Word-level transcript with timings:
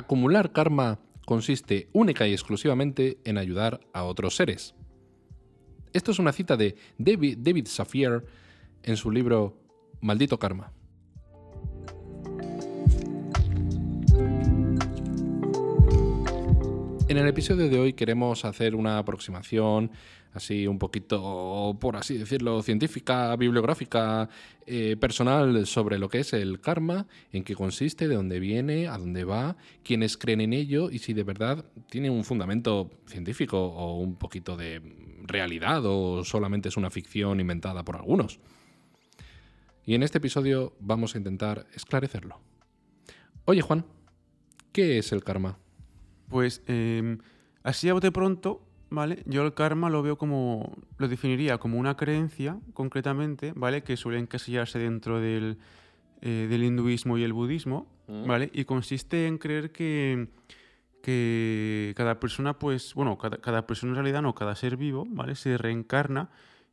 acumular 0.00 0.52
karma 0.52 0.98
consiste 1.24 1.88
única 1.92 2.26
y 2.26 2.32
exclusivamente 2.32 3.18
en 3.24 3.38
ayudar 3.38 3.80
a 3.92 4.04
otros 4.04 4.36
seres. 4.36 4.74
Esto 5.92 6.10
es 6.10 6.18
una 6.18 6.32
cita 6.32 6.56
de 6.56 6.76
David, 6.98 7.38
David 7.40 7.68
en 8.82 8.96
su 8.96 9.10
libro 9.10 9.56
Maldito 10.00 10.38
Karma. 10.38 10.72
En 17.10 17.18
el 17.18 17.26
episodio 17.26 17.68
de 17.68 17.76
hoy 17.76 17.92
queremos 17.94 18.44
hacer 18.44 18.76
una 18.76 18.96
aproximación 18.96 19.90
así 20.32 20.68
un 20.68 20.78
poquito, 20.78 21.76
por 21.80 21.96
así 21.96 22.16
decirlo, 22.16 22.62
científica, 22.62 23.34
bibliográfica, 23.34 24.28
eh, 24.64 24.96
personal 24.96 25.66
sobre 25.66 25.98
lo 25.98 26.08
que 26.08 26.20
es 26.20 26.32
el 26.34 26.60
karma, 26.60 27.08
en 27.32 27.42
qué 27.42 27.56
consiste, 27.56 28.06
de 28.06 28.14
dónde 28.14 28.38
viene, 28.38 28.86
a 28.86 28.96
dónde 28.96 29.24
va, 29.24 29.56
quiénes 29.82 30.16
creen 30.16 30.40
en 30.40 30.52
ello 30.52 30.88
y 30.88 31.00
si 31.00 31.12
de 31.12 31.24
verdad 31.24 31.64
tiene 31.88 32.10
un 32.10 32.22
fundamento 32.22 32.92
científico 33.08 33.58
o 33.60 33.98
un 33.98 34.14
poquito 34.14 34.56
de 34.56 34.80
realidad 35.24 35.82
o 35.86 36.22
solamente 36.22 36.68
es 36.68 36.76
una 36.76 36.90
ficción 36.90 37.40
inventada 37.40 37.84
por 37.84 37.96
algunos. 37.96 38.38
Y 39.84 39.96
en 39.96 40.04
este 40.04 40.18
episodio 40.18 40.76
vamos 40.78 41.16
a 41.16 41.18
intentar 41.18 41.66
esclarecerlo. 41.74 42.38
Oye 43.46 43.62
Juan, 43.62 43.84
¿qué 44.70 44.98
es 44.98 45.10
el 45.10 45.24
karma? 45.24 45.58
Pues 46.30 46.62
eh, 46.66 47.18
así 47.62 47.88
a 47.90 47.92
bote 47.92 48.10
pronto, 48.10 48.62
¿vale? 48.88 49.22
Yo 49.26 49.42
el 49.42 49.52
karma 49.52 49.90
lo 49.90 50.02
veo 50.02 50.16
como, 50.16 50.76
lo 50.96 51.08
definiría 51.08 51.58
como 51.58 51.78
una 51.78 51.96
creencia, 51.96 52.58
concretamente, 52.72 53.52
¿vale? 53.54 53.82
Que 53.82 53.98
suele 53.98 54.18
encasillarse 54.18 54.78
dentro 54.78 55.20
del, 55.20 55.58
eh, 56.22 56.46
del 56.48 56.64
hinduismo 56.64 57.18
y 57.18 57.24
el 57.24 57.34
budismo, 57.34 57.86
Mm. 58.10 58.26
¿vale? 58.26 58.50
Y 58.52 58.64
consiste 58.64 59.26
en 59.28 59.38
creer 59.38 59.70
que, 59.70 60.26
que 61.02 61.94
cada 61.96 62.18
persona, 62.18 62.58
pues, 62.58 62.92
bueno, 62.94 63.16
cada, 63.18 63.38
cada 63.38 63.66
persona 63.66 63.92
en 63.92 63.96
realidad, 63.96 64.22
no, 64.22 64.34
cada 64.34 64.54
ser 64.56 64.76
vivo, 64.76 65.06
¿vale? 65.08 65.36
Se 65.36 65.56
reencarna 65.56 66.28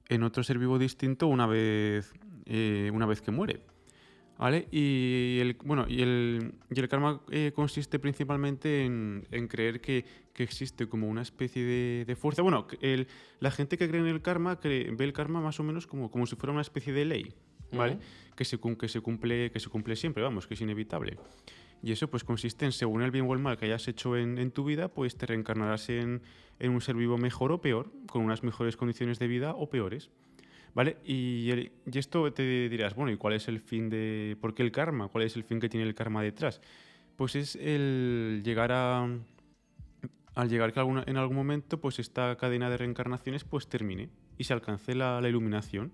en 0.10 0.24
otro 0.24 0.44
ser 0.44 0.58
vivo 0.58 0.80
distinto 0.80 1.28
una 1.28 1.46
vez, 1.46 2.12
eh, 2.46 2.90
una 2.94 3.06
vez 3.06 3.22
que 3.22 3.32
muere. 3.32 3.62
¿Vale? 4.40 4.68
Y 4.72 5.40
el, 5.42 5.58
bueno, 5.66 5.86
y 5.90 6.02
el, 6.04 6.54
y 6.70 6.80
el 6.80 6.88
karma 6.88 7.22
eh, 7.32 7.52
consiste 7.56 7.98
principalmente 7.98 8.86
en, 8.86 9.28
en 9.32 9.48
creer 9.48 9.82
que, 9.82 10.06
que 10.34 10.44
existe 10.44 10.88
como 10.88 11.08
una 11.08 11.24
especie 11.24 11.64
de, 11.64 12.06
de 12.06 12.16
fuerza. 12.16 12.44
Bueno, 12.44 12.68
el- 12.82 13.08
la 13.40 13.50
gente 13.50 13.80
que 13.80 13.88
cree 13.90 14.00
en 14.02 14.08
el 14.08 14.22
karma 14.22 14.60
cree- 14.60 14.92
ve 14.96 15.06
el 15.06 15.14
karma 15.14 15.42
más 15.42 15.60
o 15.60 15.64
menos 15.64 15.88
como, 15.88 16.12
como 16.12 16.28
si 16.28 16.36
fuera 16.36 16.54
una 16.54 16.62
especie 16.62 16.94
de 16.94 17.06
ley, 17.06 17.34
¿vale? 17.72 17.94
Ujú. 17.94 18.02
que, 18.36 18.46
se, 18.46 18.60
que, 18.60 18.88
se 18.88 19.02
cumple, 19.02 19.50
que 19.52 19.60
se 19.60 19.70
cumple 19.70 19.96
siempre, 19.96 20.22
vamos, 20.22 20.46
que 20.46 20.54
es 20.54 20.62
inevitable. 20.62 21.18
Y 21.82 21.92
eso 21.92 22.08
pues 22.08 22.24
consiste 22.24 22.66
en, 22.66 22.72
según 22.74 23.02
el 23.02 23.10
bien 23.12 23.26
o 23.28 23.34
el 23.34 23.40
mal 23.40 23.58
que 23.58 23.66
hayas 23.66 23.88
hecho 23.88 24.18
en, 24.18 24.38
en 24.38 24.52
tu 24.52 24.64
vida, 24.66 24.88
pues 24.90 25.16
te 25.18 25.26
reencarnarás 25.26 25.90
en, 25.90 26.22
en 26.60 26.72
un 26.72 26.82
ser 26.82 26.96
vivo 26.96 27.18
mejor 27.18 27.52
o 27.52 27.60
peor, 27.62 27.92
con 28.08 28.24
unas 28.24 28.44
mejores 28.44 28.78
condiciones 28.78 29.18
de 29.18 29.28
vida 29.28 29.54
o 29.56 29.70
peores. 29.70 30.12
¿Vale? 30.78 30.98
Y, 31.04 31.50
el- 31.50 31.72
y 31.92 31.98
esto 31.98 32.32
te 32.32 32.70
dirás, 32.70 32.94
bueno, 32.94 33.12
¿y 33.12 33.18
cuál 33.18 33.34
es 33.34 33.48
el 33.48 33.60
fin 33.60 33.90
de... 33.90 34.38
¿Por 34.40 34.54
qué 34.54 34.62
el 34.62 34.72
karma? 34.72 35.08
¿Cuál 35.08 35.24
es 35.24 35.36
el 35.36 35.44
fin 35.44 35.60
que 35.60 35.70
tiene 35.70 35.88
el 35.88 35.96
karma 35.96 36.22
detrás? 36.22 36.62
Pues 37.16 37.36
es 37.36 37.56
el 37.56 38.44
llegar 38.46 38.72
a... 38.72 39.10
Al 40.36 40.50
llegar 40.50 40.72
que 40.74 40.80
alguna- 40.80 41.04
en 41.08 41.18
algún 41.18 41.36
momento, 41.36 41.80
pues 41.82 41.98
esta 41.98 42.36
cadena 42.38 42.70
de 42.70 42.78
reencarnaciones 42.78 43.44
pues 43.44 43.66
termine 43.68 44.10
y 44.38 44.44
se 44.44 44.54
alcance 44.54 44.94
la, 44.94 45.20
la 45.20 45.28
iluminación. 45.28 45.92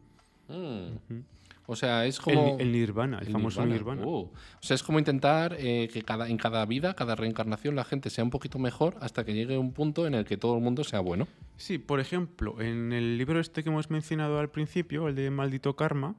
Mm. 0.50 0.54
Ujú. 0.98 1.24
O 1.66 1.76
sea, 1.76 2.06
es 2.06 2.20
como... 2.20 2.58
el 2.60 2.72
nirvana, 2.72 3.20
el, 3.20 3.28
el 3.28 3.34
famoso 3.34 3.66
nirvana. 3.66 4.06
Uh. 4.06 4.24
O 4.24 4.32
sea, 4.60 4.76
es 4.76 4.84
como 4.84 5.00
intentar 5.00 5.56
eh, 5.58 5.90
que 5.92 6.02
cada, 6.02 6.28
en 6.28 6.38
cada 6.38 6.66
vida, 6.66 6.94
cada 6.94 7.16
reencarnación, 7.16 7.76
la 7.76 7.86
gente 7.86 8.10
sea 8.10 8.24
un 8.24 8.30
poquito 8.30 8.60
mejor 8.60 8.98
hasta 9.00 9.24
que 9.24 9.34
llegue 9.34 9.58
un 9.58 9.72
punto 9.72 10.06
en 10.06 10.14
el 10.14 10.26
que 10.26 10.36
todo 10.36 10.58
el 10.58 10.62
mundo 10.62 10.84
sea 10.84 11.00
bueno. 11.00 11.28
Sí, 11.56 11.78
por 11.78 12.00
ejemplo, 12.00 12.60
en 12.60 12.92
el 12.92 13.18
libro 13.18 13.40
este 13.40 13.64
que 13.64 13.70
hemos 13.70 13.90
mencionado 13.90 14.40
al 14.40 14.50
principio, 14.50 15.08
el 15.08 15.16
de 15.16 15.30
Maldito 15.30 15.76
Karma, 15.76 16.16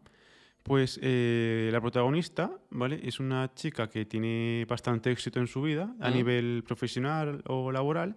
pues 0.62 0.98
eh, 1.02 1.68
la 1.70 1.80
protagonista, 1.82 2.50
¿vale? 2.70 3.00
Es 3.04 3.20
una 3.20 3.52
chica 3.54 3.90
que 3.90 4.06
tiene 4.06 4.64
bastante 4.66 5.10
éxito 5.10 5.38
en 5.38 5.46
su 5.46 5.60
vida, 5.60 5.94
a 6.00 6.08
nivel 6.08 6.64
profesional 6.66 7.42
o 7.46 7.70
laboral, 7.70 8.16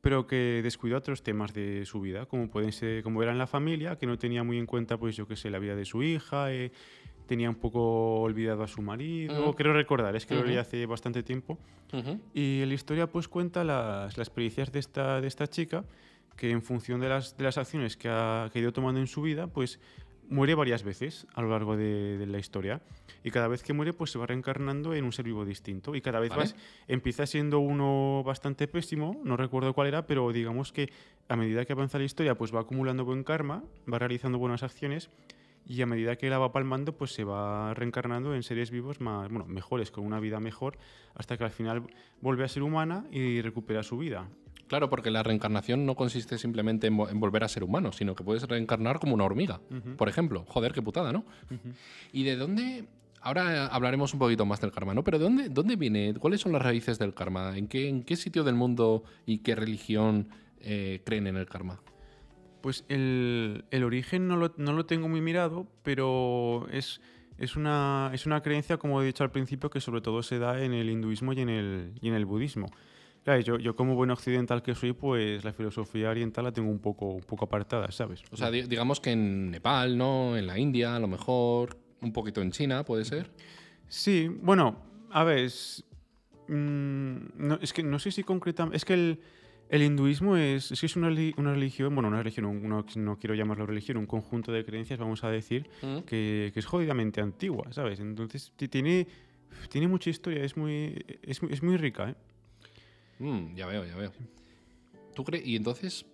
pero 0.00 0.26
que 0.26 0.60
descuida 0.62 0.96
otros 0.96 1.22
temas 1.22 1.52
de 1.52 1.84
su 1.84 2.00
vida, 2.00 2.26
como 2.26 2.48
pueden 2.48 2.72
ser, 2.72 3.02
como 3.02 3.22
era 3.22 3.32
en 3.32 3.38
la 3.38 3.46
familia, 3.46 3.96
que 3.96 4.06
no 4.06 4.16
tenía 4.18 4.42
muy 4.44 4.58
en 4.58 4.66
cuenta, 4.66 4.96
pues 4.96 5.16
yo 5.16 5.26
qué 5.26 5.36
sé, 5.36 5.50
la 5.50 5.58
vida 5.58 5.74
de 5.74 5.84
su 5.84 6.02
hija, 6.02 6.52
eh, 6.52 6.70
tenía 7.26 7.50
un 7.50 7.56
poco 7.56 8.20
olvidado 8.20 8.62
a 8.62 8.68
su 8.68 8.80
marido, 8.80 9.48
Ujú. 9.48 9.54
creo 9.56 9.72
recordar, 9.72 10.16
es 10.16 10.24
que 10.24 10.34
lo 10.34 10.44
leí 10.44 10.56
hace 10.56 10.86
bastante 10.86 11.22
tiempo, 11.22 11.58
y 12.32 12.64
la 12.64 12.74
historia 12.74 13.06
pues 13.06 13.28
cuenta 13.28 13.64
las, 13.64 14.16
las 14.16 14.30
pericias 14.30 14.72
de 14.72 14.78
esta, 14.78 15.20
de 15.20 15.26
esta 15.26 15.46
chica 15.46 15.84
que 16.36 16.50
en 16.50 16.62
función 16.62 17.00
de 17.00 17.08
las, 17.08 17.36
de 17.36 17.44
las 17.44 17.58
acciones 17.58 17.96
que 17.96 18.08
ha, 18.08 18.48
que 18.52 18.60
ha 18.60 18.62
ido 18.62 18.72
tomando 18.72 19.00
en 19.00 19.08
su 19.08 19.22
vida, 19.22 19.48
pues 19.48 19.80
muere 20.28 20.54
varias 20.54 20.82
veces 20.82 21.26
a 21.34 21.42
lo 21.42 21.50
largo 21.50 21.76
de, 21.76 22.18
de 22.18 22.26
la 22.26 22.38
historia. 22.38 22.80
Y 23.24 23.30
cada 23.30 23.48
vez 23.48 23.62
que 23.62 23.72
muere, 23.72 23.92
pues 23.92 24.10
se 24.10 24.18
va 24.18 24.26
reencarnando 24.26 24.94
en 24.94 25.04
un 25.04 25.12
ser 25.12 25.24
vivo 25.24 25.44
distinto. 25.44 25.94
Y 25.94 26.00
cada 26.00 26.20
vez 26.20 26.30
Vale. 26.30 26.42
más 26.42 26.56
empieza 26.86 27.26
siendo 27.26 27.58
uno 27.58 28.22
bastante 28.24 28.68
pésimo, 28.68 29.20
no 29.24 29.36
recuerdo 29.36 29.74
cuál 29.74 29.88
era, 29.88 30.06
pero 30.06 30.32
digamos 30.32 30.72
que 30.72 30.90
a 31.28 31.36
medida 31.36 31.64
que 31.64 31.72
avanza 31.72 31.98
la 31.98 32.04
historia, 32.04 32.36
pues 32.36 32.54
va 32.54 32.60
acumulando 32.60 33.04
buen 33.04 33.24
karma, 33.24 33.64
va 33.92 33.98
realizando 33.98 34.38
buenas 34.38 34.62
acciones. 34.62 35.10
Y 35.66 35.82
a 35.82 35.86
medida 35.86 36.16
que 36.16 36.30
la 36.30 36.38
va 36.38 36.50
palmando, 36.50 36.96
pues 36.96 37.12
se 37.12 37.24
va 37.24 37.74
reencarnando 37.74 38.34
en 38.34 38.42
seres 38.42 38.70
vivos 38.70 39.02
más, 39.02 39.28
bueno, 39.28 39.44
mejores, 39.44 39.90
con 39.90 40.06
una 40.06 40.18
vida 40.18 40.40
mejor, 40.40 40.78
hasta 41.14 41.36
que 41.36 41.44
al 41.44 41.50
final 41.50 41.82
vuelve 42.22 42.44
a 42.44 42.48
ser 42.48 42.62
humana 42.62 43.04
y 43.10 43.42
recupera 43.42 43.82
su 43.82 43.98
vida. 43.98 44.30
Claro, 44.68 44.88
porque 44.90 45.10
la 45.10 45.22
reencarnación 45.22 45.86
no 45.86 45.94
consiste 45.96 46.38
simplemente 46.38 46.86
en, 46.86 46.96
vo- 46.98 47.10
en 47.10 47.18
volver 47.20 47.42
a 47.42 47.48
ser 47.48 47.64
humano, 47.64 47.90
sino 47.92 48.14
que 48.14 48.22
puedes 48.22 48.42
reencarnar 48.44 49.00
como 49.00 49.14
una 49.14 49.24
hormiga, 49.24 49.60
por 49.96 50.08
ejemplo. 50.08 50.44
Joder, 50.46 50.72
qué 50.72 50.82
putada, 50.82 51.12
¿no? 51.12 51.24
¿Y 52.12 52.22
de 52.24 52.36
dónde? 52.36 52.84
Ahora 53.20 53.66
hablaremos 53.66 54.12
un 54.12 54.20
poquito 54.20 54.46
más 54.46 54.60
del 54.60 54.70
karma, 54.70 54.94
¿no? 54.94 55.02
Pero 55.02 55.18
¿de 55.18 55.24
dónde, 55.24 55.48
dónde 55.48 55.74
viene? 55.76 56.14
¿Cuáles 56.14 56.40
son 56.40 56.52
las 56.52 56.62
raíces 56.62 56.98
del 56.98 57.14
karma? 57.14 57.56
¿En 57.58 57.66
qué, 57.66 57.88
en 57.88 58.02
qué 58.04 58.14
sitio 58.16 58.44
del 58.44 58.54
mundo 58.54 59.02
y 59.26 59.38
qué 59.38 59.54
religión 59.56 60.28
eh, 60.60 61.02
creen 61.04 61.26
en 61.26 61.36
el 61.36 61.46
karma? 61.46 61.80
Pues 62.60 62.84
el, 62.88 63.64
el 63.70 63.84
origen 63.84 64.28
no 64.28 64.36
lo, 64.36 64.52
no 64.56 64.72
lo 64.72 64.84
tengo 64.86 65.08
muy 65.08 65.20
mirado, 65.20 65.66
pero 65.82 66.66
es, 66.70 67.00
es, 67.38 67.56
una, 67.56 68.10
es 68.12 68.26
una 68.26 68.42
creencia, 68.42 68.76
como 68.78 69.00
he 69.00 69.06
dicho 69.06 69.24
al 69.24 69.30
principio, 69.30 69.70
que 69.70 69.80
sobre 69.80 70.00
todo 70.00 70.22
se 70.22 70.38
da 70.38 70.62
en 70.62 70.72
el 70.74 70.90
hinduismo 70.90 71.32
y 71.32 71.40
en 71.40 71.48
el, 71.48 71.92
y 72.00 72.08
en 72.08 72.14
el 72.14 72.26
budismo. 72.26 72.66
Claro, 73.28 73.42
yo, 73.42 73.58
yo 73.58 73.76
como 73.76 73.94
buen 73.94 74.10
occidental 74.10 74.62
que 74.62 74.74
soy, 74.74 74.94
pues 74.94 75.44
la 75.44 75.52
filosofía 75.52 76.08
oriental 76.08 76.44
la 76.44 76.52
tengo 76.52 76.70
un 76.70 76.78
poco, 76.78 77.10
un 77.10 77.20
poco 77.24 77.44
apartada, 77.44 77.90
¿sabes? 77.90 78.22
O 78.30 78.38
sea, 78.38 78.50
di- 78.50 78.62
digamos 78.62 79.00
que 79.00 79.10
en 79.12 79.50
Nepal, 79.50 79.98
¿no? 79.98 80.34
En 80.34 80.46
la 80.46 80.58
India, 80.58 80.96
a 80.96 80.98
lo 80.98 81.08
mejor, 81.08 81.76
un 82.00 82.10
poquito 82.14 82.40
en 82.40 82.52
China, 82.52 82.84
puede 82.86 83.04
ser. 83.04 83.30
Sí, 83.86 84.28
bueno, 84.40 84.80
a 85.10 85.24
ver, 85.24 85.40
es, 85.40 85.84
mm, 86.48 87.16
no, 87.36 87.58
es 87.60 87.74
que 87.74 87.82
no 87.82 87.98
sé 87.98 88.12
si 88.12 88.22
concretamente... 88.22 88.78
Es 88.78 88.86
que 88.86 88.94
el, 88.94 89.20
el 89.68 89.82
hinduismo 89.82 90.38
es, 90.38 90.72
es 90.72 90.80
que 90.80 90.86
es 90.86 90.96
una, 90.96 91.10
li- 91.10 91.34
una 91.36 91.52
religión, 91.52 91.94
bueno, 91.94 92.08
una 92.08 92.22
religión, 92.22 92.46
un- 92.46 92.66
no, 92.66 92.86
no 92.96 93.18
quiero 93.18 93.34
llamarlo 93.34 93.66
religión, 93.66 93.98
un 93.98 94.06
conjunto 94.06 94.52
de 94.52 94.64
creencias, 94.64 94.98
vamos 94.98 95.22
a 95.22 95.28
decir, 95.28 95.68
Mm. 95.82 95.98
que, 96.06 96.50
que 96.54 96.60
es 96.60 96.64
jodidamente 96.64 97.20
antigua, 97.20 97.70
¿sabes? 97.72 98.00
Entonces 98.00 98.54
ti- 98.56 98.68
tiene, 98.68 99.06
tiene 99.68 99.86
mucha 99.86 100.08
historia, 100.08 100.42
es 100.44 100.56
muy, 100.56 101.04
es, 101.20 101.42
muy- 101.42 101.52
es 101.52 101.62
muy 101.62 101.76
rica, 101.76 102.08
¿eh? 102.08 102.14
Mm, 103.18 103.54
ya 103.54 103.66
veo, 103.66 103.84
ya 103.84 103.96
veo. 103.96 104.12
¿Tú 105.14 105.24
crees? 105.24 105.46
Y 105.46 105.56
entonces, 105.56 106.06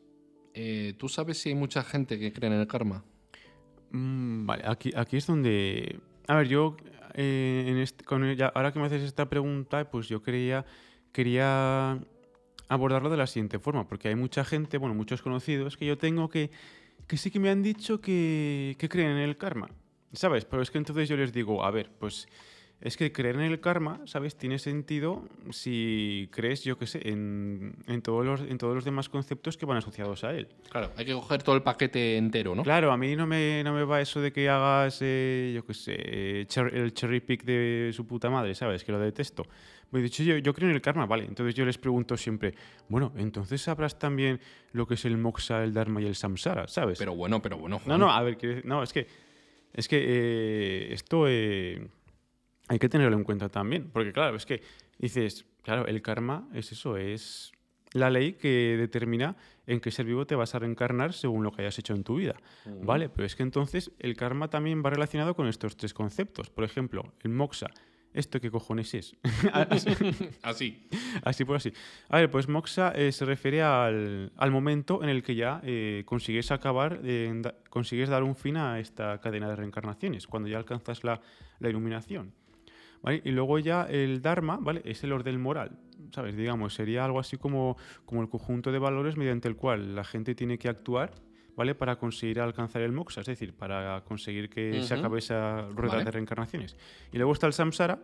eh, 0.54 0.94
¿tú 0.98 1.08
sabes 1.08 1.38
si 1.38 1.50
hay 1.50 1.54
mucha 1.54 1.82
gente 1.82 2.18
que 2.18 2.32
cree 2.32 2.50
en 2.50 2.58
el 2.58 2.66
karma? 2.66 3.04
Mm, 3.90 4.46
vale, 4.46 4.64
aquí, 4.66 4.92
aquí 4.96 5.16
es 5.16 5.26
donde... 5.26 6.00
A 6.26 6.36
ver, 6.36 6.48
yo, 6.48 6.76
eh, 7.14 7.84
ahora 8.54 8.72
que 8.72 8.78
me 8.78 8.86
haces 8.86 9.02
esta 9.02 9.28
pregunta, 9.28 9.90
pues 9.90 10.08
yo 10.08 10.22
quería, 10.22 10.64
quería 11.12 12.00
abordarlo 12.68 13.10
de 13.10 13.16
la 13.16 13.26
siguiente 13.26 13.58
forma, 13.58 13.86
porque 13.86 14.08
hay 14.08 14.14
mucha 14.14 14.44
gente, 14.44 14.78
bueno, 14.78 14.94
muchos 14.94 15.22
conocidos 15.22 15.76
que 15.76 15.86
yo 15.86 15.98
tengo 15.98 16.28
que, 16.28 16.50
que 17.06 17.16
sí 17.16 17.30
que 17.30 17.38
me 17.38 17.50
han 17.50 17.62
dicho 17.62 18.00
que, 18.00 18.74
que 18.78 18.88
creen 18.88 19.10
en 19.10 19.18
el 19.18 19.36
karma, 19.36 19.68
¿sabes? 20.12 20.44
Pero 20.44 20.62
es 20.62 20.70
que 20.70 20.78
entonces 20.78 21.08
yo 21.08 21.16
les 21.16 21.32
digo, 21.32 21.64
a 21.64 21.70
ver, 21.70 21.90
pues 21.98 22.26
es 22.84 22.96
que 22.96 23.10
creer 23.12 23.34
en 23.36 23.40
el 23.42 23.58
karma, 23.60 24.00
¿sabes? 24.04 24.36
Tiene 24.36 24.58
sentido 24.60 25.24
si 25.50 26.28
crees, 26.30 26.62
yo 26.64 26.78
qué 26.78 26.86
sé, 26.86 27.00
en, 27.08 27.74
en, 27.86 28.02
todos 28.02 28.24
los, 28.24 28.40
en 28.42 28.58
todos 28.58 28.74
los 28.74 28.84
demás 28.84 29.08
conceptos 29.08 29.56
que 29.56 29.64
van 29.66 29.78
asociados 29.78 30.22
a 30.22 30.32
él. 30.34 30.48
Claro, 30.70 30.92
hay 30.96 31.04
que 31.06 31.12
coger 31.14 31.42
todo 31.42 31.56
el 31.56 31.62
paquete 31.62 32.16
entero, 32.18 32.54
¿no? 32.54 32.62
Claro, 32.62 32.92
a 32.92 32.96
mí 32.96 33.16
no 33.16 33.26
me, 33.26 33.62
no 33.64 33.72
me 33.72 33.84
va 33.84 34.00
eso 34.02 34.20
de 34.20 34.32
que 34.32 34.48
hagas, 34.48 34.98
eh, 35.00 35.52
yo 35.54 35.64
qué 35.64 35.74
sé, 35.74 36.46
cher- 36.46 36.72
el 36.74 36.92
cherry 36.94 37.20
pick 37.20 37.42
de 37.44 37.90
su 37.94 38.06
puta 38.06 38.28
madre, 38.30 38.54
¿sabes? 38.54 38.84
Que 38.84 38.92
lo 38.92 38.98
detesto. 39.00 39.44
Pues 39.90 40.02
de 40.02 40.06
hecho, 40.08 40.22
yo, 40.22 40.36
yo 40.38 40.52
creo 40.52 40.68
en 40.68 40.74
el 40.74 40.82
karma, 40.82 41.06
¿vale? 41.06 41.24
Entonces 41.24 41.54
yo 41.54 41.64
les 41.64 41.78
pregunto 41.78 42.16
siempre, 42.18 42.54
bueno, 42.88 43.12
entonces 43.16 43.62
sabrás 43.62 43.98
también 43.98 44.40
lo 44.72 44.86
que 44.86 44.94
es 44.94 45.04
el 45.06 45.16
moksha, 45.16 45.64
el 45.64 45.72
dharma 45.72 46.02
y 46.02 46.06
el 46.06 46.16
samsara, 46.16 46.68
¿sabes? 46.68 46.98
Pero 46.98 47.14
bueno, 47.14 47.40
pero 47.40 47.56
bueno. 47.56 47.76
no, 47.78 47.84
Juan. 47.84 48.00
no, 48.00 48.10
a 48.12 48.22
ver, 48.22 48.36
decir- 48.36 48.64
no, 48.64 48.82
es 48.82 48.92
que, 48.92 49.06
es 49.72 49.88
que 49.88 49.98
eh, 50.06 50.92
esto 50.92 51.26
eh, 51.28 51.86
hay 52.68 52.78
que 52.78 52.88
tenerlo 52.88 53.16
en 53.16 53.24
cuenta 53.24 53.48
también, 53.48 53.90
porque 53.90 54.12
claro, 54.12 54.36
es 54.36 54.46
que 54.46 54.62
dices, 54.98 55.46
Claro, 55.64 55.86
el 55.86 56.02
karma 56.02 56.46
es 56.52 56.72
eso, 56.72 56.98
es 56.98 57.52
la 57.92 58.10
ley 58.10 58.34
que 58.34 58.76
determina 58.78 59.36
en 59.66 59.80
qué 59.80 59.90
ser 59.90 60.04
vivo 60.04 60.26
te 60.26 60.34
vas 60.34 60.54
a 60.54 60.58
reencarnar 60.58 61.14
según 61.14 61.42
lo 61.42 61.52
que 61.52 61.62
hayas 61.62 61.78
hecho 61.78 61.94
en 61.94 62.04
tu 62.04 62.16
vida. 62.16 62.36
¿Vale? 62.82 63.08
Pero 63.08 63.24
es 63.24 63.34
que 63.34 63.42
entonces 63.42 63.90
el 63.98 64.14
karma 64.14 64.48
también 64.48 64.82
va 64.84 64.90
relacionado 64.90 65.34
con 65.34 65.48
estos 65.48 65.76
tres 65.76 65.94
conceptos. 65.94 66.50
Por 66.50 66.64
ejemplo, 66.64 67.14
el 67.22 67.30
moksha. 67.30 67.68
¿Esto 68.12 68.40
qué 68.40 68.50
cojones 68.50 68.92
es? 68.94 69.16
así. 70.42 70.86
Así 71.22 71.44
por 71.44 71.56
así. 71.56 71.72
A 72.10 72.18
ver, 72.18 72.30
pues 72.30 72.46
moksha 72.46 72.90
eh, 72.90 73.10
se 73.10 73.24
refiere 73.24 73.62
al, 73.62 74.30
momento 74.50 75.02
en 75.02 75.08
el 75.08 75.22
que 75.22 75.34
ya 75.34 75.62
eh, 75.64 76.02
consigues 76.04 76.50
acabar, 76.50 77.00
consigues 77.70 78.10
dar 78.10 78.22
un 78.22 78.36
fin 78.36 78.58
a 78.58 78.78
esta 78.78 79.18
cadena 79.20 79.48
de 79.48 79.56
reencarnaciones, 79.56 80.26
cuando 80.26 80.48
ya 80.48 80.58
alcanzas 80.58 81.02
la, 81.04 81.22
la 81.58 81.68
iluminación. 81.70 82.32
Y 83.24 83.30
luego 83.32 83.58
ya 83.58 83.82
el 83.82 84.22
Dharma, 84.22 84.58
¿vale? 84.60 84.80
Es 84.84 85.04
el 85.04 85.12
orden 85.12 85.40
moral, 85.40 85.78
¿sabes? 86.12 86.36
Digamos, 86.36 86.74
sería 86.74 87.04
algo 87.04 87.20
así 87.20 87.36
como, 87.36 87.76
como 88.06 88.22
el 88.22 88.28
conjunto 88.28 88.72
de 88.72 88.78
valores 88.78 89.16
mediante 89.16 89.48
el 89.48 89.56
cual 89.56 89.94
la 89.94 90.04
gente 90.04 90.34
tiene 90.34 90.58
que 90.58 90.68
actuar, 90.68 91.12
¿vale? 91.54 91.74
Para 91.74 91.96
conseguir 91.96 92.40
alcanzar 92.40 92.82
el 92.82 92.92
moksha, 92.92 93.20
es 93.20 93.26
decir, 93.26 93.54
para 93.54 94.02
conseguir 94.04 94.48
que 94.48 94.82
se 94.82 94.94
acabe 94.94 95.18
esa 95.18 95.68
rueda 95.68 96.02
de 96.02 96.10
reencarnaciones. 96.10 96.76
Y 97.12 97.18
luego 97.18 97.32
está 97.32 97.46
el 97.46 97.52
samsara, 97.52 97.98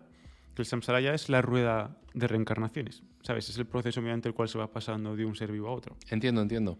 que 0.54 0.62
el 0.62 0.66
samsara 0.66 1.00
ya 1.00 1.14
es 1.14 1.28
la 1.28 1.40
rueda 1.40 1.96
de 2.12 2.26
reencarnaciones, 2.26 3.02
¿sabes? 3.22 3.48
Es 3.48 3.56
el 3.56 3.66
proceso 3.66 4.02
mediante 4.02 4.28
el 4.28 4.34
cual 4.34 4.48
se 4.48 4.58
va 4.58 4.70
pasando 4.70 5.16
de 5.16 5.24
un 5.24 5.34
ser 5.34 5.50
vivo 5.50 5.68
a 5.68 5.72
otro. 5.72 5.96
Entiendo, 6.10 6.42
entiendo. 6.42 6.78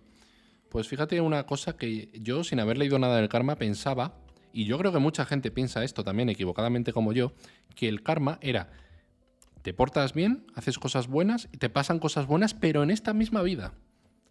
Pues 0.69 0.87
fíjate 0.89 1.21
una 1.21 1.47
cosa 1.47 1.77
que 1.77 2.11
yo, 2.21 2.45
sin 2.45 2.61
haber 2.61 2.79
leído 2.79 2.99
nada 2.99 3.17
del 3.17 3.29
karma, 3.29 3.57
pensaba 3.57 4.15
y 4.53 4.65
yo 4.65 4.79
creo 4.79 4.93
que 4.93 4.99
mucha 4.99 5.25
gente 5.25 5.51
piensa 5.51 5.85
esto 5.85 6.05
también 6.05 6.29
equivocadamente 6.29 6.93
como 6.93 7.13
yo, 7.13 7.33
que 7.75 7.89
el 7.89 8.03
karma 8.03 8.39
era, 8.41 8.71
te 9.63 9.75
portas 9.75 10.15
bien, 10.15 10.47
haces 10.55 10.79
cosas 10.79 11.09
buenas 11.09 11.49
y 11.53 11.59
te 11.59 11.69
pasan 11.69 11.99
cosas 11.99 12.27
buenas, 12.27 12.55
pero 12.55 12.83
en 12.83 12.91
esta 12.91 13.15
misma 13.15 13.43
vida, 13.43 13.75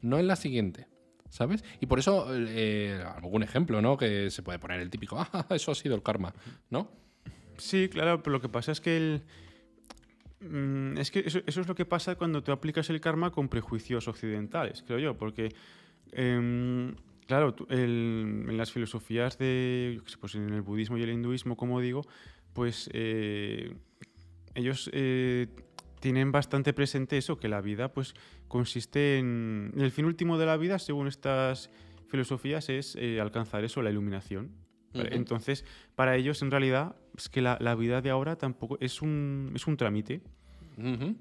no 0.02 0.20
en 0.20 0.28
la 0.28 0.36
siguiente. 0.36 0.88
¿Sabes? 1.30 1.64
Y 1.80 1.86
por 1.86 2.00
eso, 2.00 2.26
eh, 2.32 3.04
algún 3.16 3.44
ejemplo, 3.44 3.84
¿no? 3.84 3.98
Que 3.98 4.32
se 4.32 4.42
puede 4.42 4.58
poner 4.58 4.80
el 4.80 4.90
típico, 4.90 5.20
ah, 5.32 5.46
eso 5.52 5.72
ha 5.72 5.76
sido 5.76 5.94
el 5.96 6.02
karma, 6.02 6.34
¿no? 6.72 6.90
Sí, 7.58 7.88
claro, 7.88 8.24
pero 8.24 8.34
lo 8.34 8.42
que 8.42 8.50
pasa 8.50 8.72
es 8.72 8.82
que 8.82 8.98
el, 8.98 9.22
mm, 10.40 10.98
es 10.98 11.12
que 11.12 11.20
eso, 11.20 11.42
es 11.46 11.68
lo 11.68 11.76
que 11.76 11.86
pasa 11.86 12.16
cuando 12.16 12.42
tú 12.42 12.52
aplicas 12.52 12.90
el 12.90 13.00
karma 13.00 13.32
con 13.32 13.48
prejuicios 13.48 14.08
occidentales, 14.08 14.84
creo 14.88 14.98
yo, 14.98 15.18
porque 15.18 15.54
em, 16.14 16.96
Claro, 17.30 17.56
en 17.70 18.58
las 18.58 18.72
filosofías 18.72 19.38
de, 19.38 20.02
pues 20.20 20.34
en 20.34 20.52
el 20.52 20.64
budismo 20.64 20.98
y 20.98 21.04
el 21.04 21.12
hinduismo, 21.12 21.56
como 21.56 21.80
digo, 21.80 22.02
pues 22.54 22.90
eh, 22.92 23.72
ellos 24.56 24.90
eh, 24.94 25.46
tienen 26.00 26.32
bastante 26.32 26.74
presente 26.74 27.20
eso, 27.20 27.38
que 27.38 27.48
la 27.48 27.62
vida 27.62 27.94
pues 27.94 28.16
consiste 28.48 29.20
en, 29.20 29.76
el 29.78 29.92
fin 29.92 30.06
último 30.06 30.40
de 30.40 30.48
la 30.48 30.58
vida, 30.58 30.80
según 30.80 31.08
estas 31.08 31.70
filosofías, 32.08 32.68
es 32.70 32.96
eh, 32.96 33.22
alcanzar 33.22 33.64
eso, 33.64 33.84
la 33.84 33.92
iluminación. 33.92 34.50
Entonces, 34.96 35.66
para 35.94 36.16
ellos 36.16 36.42
en 36.42 36.50
realidad 36.50 36.96
es 37.16 37.30
que 37.30 37.44
la, 37.44 37.76
vida 37.76 38.02
de 38.02 38.10
ahora 38.10 38.38
tampoco 38.38 38.80
es 38.82 39.04
un, 39.04 39.52
es 39.54 39.68
un 39.68 39.78
trámite. 39.78 40.24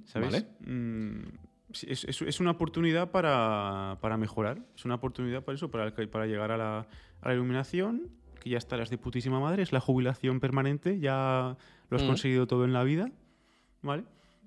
¿Sabes? 0.06 0.46
Mm, 0.60 1.24
es, 1.72 2.04
es, 2.04 2.40
una 2.40 2.52
oportunidad 2.52 3.10
para, 3.10 3.98
para, 4.00 4.16
mejorar. 4.16 4.62
Es 4.76 4.84
una 4.84 4.96
oportunidad 4.96 5.44
para 5.44 5.56
eso, 5.56 5.70
para, 5.70 5.92
para 5.92 6.26
llegar 6.26 6.50
a 6.50 6.56
la, 6.56 6.86
a 7.20 7.28
la, 7.28 7.34
iluminación, 7.34 8.10
que 8.40 8.50
ya 8.50 8.58
estarás 8.58 8.90
de 8.90 8.98
putísima 8.98 9.40
madre, 9.40 9.62
es 9.62 9.72
la 9.72 9.80
jubilación 9.80 10.40
permanente, 10.40 10.98
ya 10.98 11.56
lo 11.90 11.96
has 11.96 12.02
mm. 12.04 12.06
conseguido 12.06 12.46
todo 12.46 12.64
en 12.64 12.72
la 12.72 12.84
vida, 12.84 13.10
¿vale? 13.82 14.04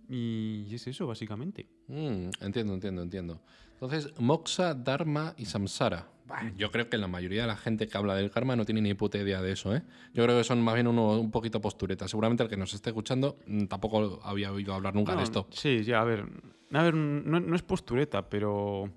Y 0.10 0.68
es 0.74 0.88
eso, 0.88 1.08
básicamente. 1.08 1.68
Mm, 1.88 2.30
entiendo, 2.42 2.74
entiendo, 2.74 3.02
entiendo. 3.02 3.42
Entonces, 3.74 4.14
moksha, 4.20 4.74
dharma 4.74 5.34
y 5.38 5.46
samsara. 5.46 6.08
Yo 6.57 6.72
creo 6.72 6.89
que 6.89 6.98
la 6.98 7.07
mayoría 7.07 7.42
de 7.42 7.48
la 7.48 7.57
gente 7.57 7.88
que 7.88 7.98
habla 7.98 8.16
del 8.16 8.31
karma 8.31 8.56
no 8.56 8.66
tiene 8.66 8.81
ni 8.81 8.94
puta 8.94 9.18
idea 9.18 9.42
de 9.42 9.51
eso, 9.51 9.75
¿eh? 9.75 9.83
Yo 10.13 10.24
creo 10.24 10.38
que 10.38 10.44
son 10.44 10.62
más 10.62 10.75
bien 10.75 10.88
uno, 10.88 11.19
un 11.19 11.31
poquito 11.31 11.62
posturetas. 11.62 12.10
Seguramente 12.12 12.44
el 12.44 12.50
que 12.50 12.57
nos 12.57 12.74
esté 12.74 12.89
escuchando 12.89 13.38
mm, 13.45 13.66
tampoco 13.66 14.19
había 14.24 14.51
oído 14.51 14.74
hablar 14.74 14.95
nunca 14.95 15.16
de 15.16 15.24
esto. 15.24 15.48
Sí, 15.51 15.83
ya, 15.83 16.01
a 16.01 16.04
ver 16.06 16.25
a 16.74 16.83
ver, 16.83 16.95
no, 16.95 17.56
es 17.56 17.62
postureta, 17.62 18.30
pero. 18.30 18.89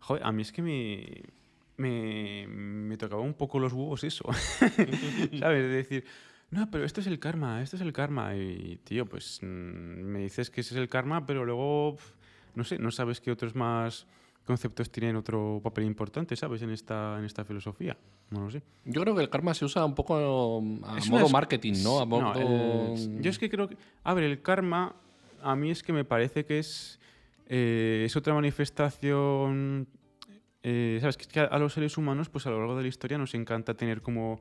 Joder, 0.00 0.24
a 0.24 0.32
mí 0.32 0.42
es 0.42 0.52
que 0.52 0.62
me. 0.62 1.22
Me, 1.76 2.96
tocaba 2.96 3.22
un 3.22 3.34
poco 3.34 3.60
los 3.60 3.72
huevos 3.72 4.02
eso. 4.02 4.24
¿Sabes? 5.38 5.62
De 5.62 5.68
decir, 5.68 6.04
no, 6.50 6.68
pero 6.70 6.84
esto 6.84 7.00
es 7.00 7.06
el 7.06 7.20
karma, 7.20 7.62
esto 7.62 7.76
es 7.76 7.82
el 7.82 7.92
karma. 7.92 8.34
Y, 8.36 8.80
tío, 8.84 9.06
pues 9.06 9.40
mm, 9.42 9.46
me 9.46 10.20
dices 10.20 10.50
que 10.50 10.60
ese 10.60 10.74
es 10.74 10.80
el 10.80 10.88
karma, 10.88 11.26
pero 11.26 11.44
luego. 11.44 11.96
No 12.54 12.64
sé, 12.64 12.78
no 12.78 12.90
sabes 12.90 13.20
qué 13.20 13.30
otros 13.30 13.54
más 13.54 14.06
conceptos 14.48 14.90
tienen 14.90 15.14
otro 15.14 15.60
papel 15.62 15.84
importante, 15.84 16.34
¿sabes? 16.34 16.62
En 16.62 16.70
esta, 16.70 17.16
en 17.18 17.24
esta 17.24 17.44
filosofía. 17.44 17.96
No 18.30 18.40
lo 18.40 18.50
sé. 18.50 18.62
Yo 18.84 19.02
creo 19.02 19.14
que 19.14 19.22
el 19.22 19.28
karma 19.28 19.54
se 19.54 19.64
usa 19.64 19.84
un 19.84 19.94
poco 19.94 20.16
a 20.16 21.00
modo 21.10 21.28
marketing, 21.28 21.74
¿no? 21.84 22.00
A 22.00 22.04
modo... 22.04 22.94
yo 23.20 23.30
es 23.30 23.38
que 23.38 23.48
creo 23.48 23.68
que... 23.68 23.76
A 24.02 24.14
ver, 24.14 24.24
el 24.24 24.42
karma 24.42 24.96
a 25.42 25.54
mí 25.54 25.70
es 25.70 25.82
que 25.82 25.92
me 25.92 26.04
parece 26.04 26.44
que 26.44 26.58
es 26.58 26.98
eh, 27.48 28.02
es 28.06 28.16
otra 28.16 28.34
manifestación. 28.34 29.88
Eh, 30.62 30.98
¿Sabes? 31.00 31.16
Que 31.16 31.40
a 31.40 31.58
los 31.58 31.72
seres 31.72 31.96
humanos, 31.96 32.28
pues 32.28 32.46
a 32.46 32.50
lo 32.50 32.58
largo 32.58 32.76
de 32.76 32.82
la 32.82 32.88
historia 32.88 33.16
nos 33.16 33.34
encanta 33.34 33.74
tener 33.74 34.02
como, 34.02 34.40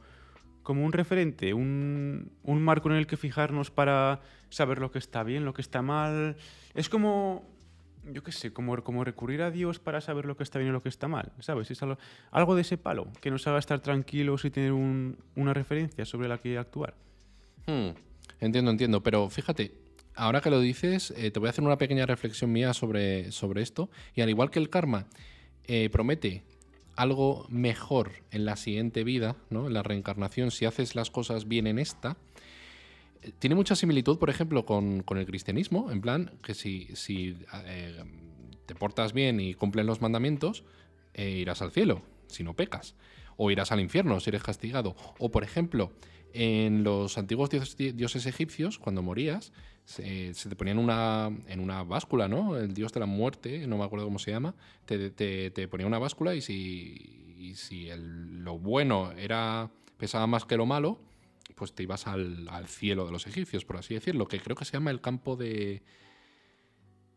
como 0.63 0.83
un 0.83 0.91
referente, 0.91 1.53
un, 1.53 2.31
un 2.43 2.61
marco 2.61 2.89
en 2.89 2.95
el 2.95 3.07
que 3.07 3.17
fijarnos 3.17 3.71
para 3.71 4.21
saber 4.49 4.79
lo 4.79 4.91
que 4.91 4.99
está 4.99 5.23
bien, 5.23 5.45
lo 5.45 5.53
que 5.53 5.61
está 5.61 5.81
mal. 5.81 6.35
Es 6.73 6.89
como 6.89 7.56
yo 8.13 8.23
qué 8.23 8.31
sé, 8.31 8.51
como, 8.51 8.83
como 8.83 9.03
recurrir 9.03 9.41
a 9.41 9.51
Dios 9.51 9.79
para 9.79 10.01
saber 10.01 10.25
lo 10.25 10.37
que 10.37 10.43
está 10.43 10.59
bien 10.59 10.69
y 10.69 10.73
lo 10.73 10.81
que 10.81 10.89
está 10.89 11.07
mal, 11.07 11.31
¿sabes? 11.39 11.71
Es 11.71 11.81
algo, 11.81 12.55
de 12.55 12.61
ese 12.61 12.77
palo, 12.77 13.07
que 13.21 13.31
nos 13.31 13.45
haga 13.47 13.59
estar 13.59 13.79
tranquilos 13.79 14.45
y 14.45 14.51
tener 14.51 14.71
un, 14.71 15.17
una 15.35 15.53
referencia 15.53 16.05
sobre 16.05 16.27
la 16.27 16.37
que 16.37 16.57
actuar. 16.57 16.95
Hmm. 17.65 17.89
Entiendo, 18.39 18.71
entiendo, 18.71 19.01
pero 19.01 19.29
fíjate, 19.29 19.71
ahora 20.15 20.41
que 20.41 20.49
lo 20.49 20.59
dices, 20.59 21.13
eh, 21.17 21.31
te 21.31 21.39
voy 21.39 21.47
a 21.47 21.49
hacer 21.51 21.63
una 21.63 21.77
pequeña 21.77 22.05
reflexión 22.05 22.51
mía 22.51 22.73
sobre, 22.73 23.31
sobre 23.31 23.61
esto. 23.61 23.89
Y 24.15 24.21
al 24.21 24.29
igual 24.29 24.51
que 24.51 24.59
el 24.59 24.69
karma 24.69 25.07
eh, 25.65 25.89
promete 25.89 26.43
algo 26.95 27.45
mejor 27.49 28.11
en 28.31 28.45
la 28.45 28.55
siguiente 28.55 29.03
vida, 29.03 29.35
¿no? 29.49 29.67
en 29.67 29.73
la 29.73 29.83
reencarnación, 29.83 30.51
si 30.51 30.65
haces 30.65 30.95
las 30.95 31.11
cosas 31.11 31.47
bien 31.47 31.67
en 31.67 31.77
esta, 31.77 32.17
tiene 33.39 33.55
mucha 33.55 33.75
similitud, 33.75 34.17
por 34.17 34.29
ejemplo, 34.29 34.65
con, 34.65 35.03
el 35.09 35.25
cristianismo, 35.25 35.91
en 35.91 36.01
plan 36.01 36.31
que 36.43 36.53
si, 36.53 36.89
si 36.95 37.37
te 38.65 38.75
portas 38.75 39.13
bien 39.13 39.39
y 39.39 39.53
cumplen 39.53 39.85
los 39.85 40.01
mandamientos, 40.01 40.63
irás 41.15 41.61
al 41.61 41.71
cielo, 41.71 42.01
si 42.27 42.43
no 42.43 42.55
pecas, 42.55 42.95
o 43.35 43.51
irás 43.51 43.71
al 43.71 43.79
infierno 43.79 44.19
si 44.19 44.29
eres 44.29 44.43
castigado. 44.43 44.95
O, 45.19 45.31
por 45.31 45.43
ejemplo, 45.43 45.91
en 46.33 46.83
los 46.83 47.17
antiguos 47.17 47.49
dioses 47.49 48.25
egipcios, 48.25 48.79
cuando 48.79 49.01
morías, 49.01 49.53
se, 49.85 50.33
te 50.33 50.55
ponían 50.55 50.79
una, 50.79 51.31
en 51.47 51.59
una 51.59 51.83
báscula, 51.83 52.27
¿no? 52.27 52.57
El 52.57 52.73
dios 52.73 52.91
de 52.91 52.99
la 52.99 53.05
muerte, 53.05 53.65
no 53.67 53.77
me 53.77 53.85
acuerdo 53.85 54.05
cómo 54.05 54.19
se 54.19 54.31
llama, 54.31 54.53
te, 54.85 55.09
te, 55.09 55.67
ponía 55.67 55.87
una 55.87 55.97
báscula 55.97 56.35
y 56.35 56.41
si, 56.41 57.53
si 57.55 57.89
lo 57.95 58.59
bueno 58.59 59.13
era 59.13 59.71
pesaba 59.97 60.27
más 60.27 60.45
que 60.45 60.57
lo 60.57 60.65
malo, 60.65 60.99
pues 61.53 61.73
te 61.73 61.83
ibas 61.83 62.07
al, 62.07 62.47
cielo 62.67 63.05
de 63.05 63.11
los 63.11 63.27
egipcios, 63.27 63.65
por 63.65 63.77
así 63.77 63.93
decirlo, 63.93 64.27
que 64.27 64.39
creo 64.39 64.55
que 64.55 64.65
se 64.65 64.73
llama 64.73 64.91
el 64.91 65.01
campo 65.01 65.35
de... 65.35 65.83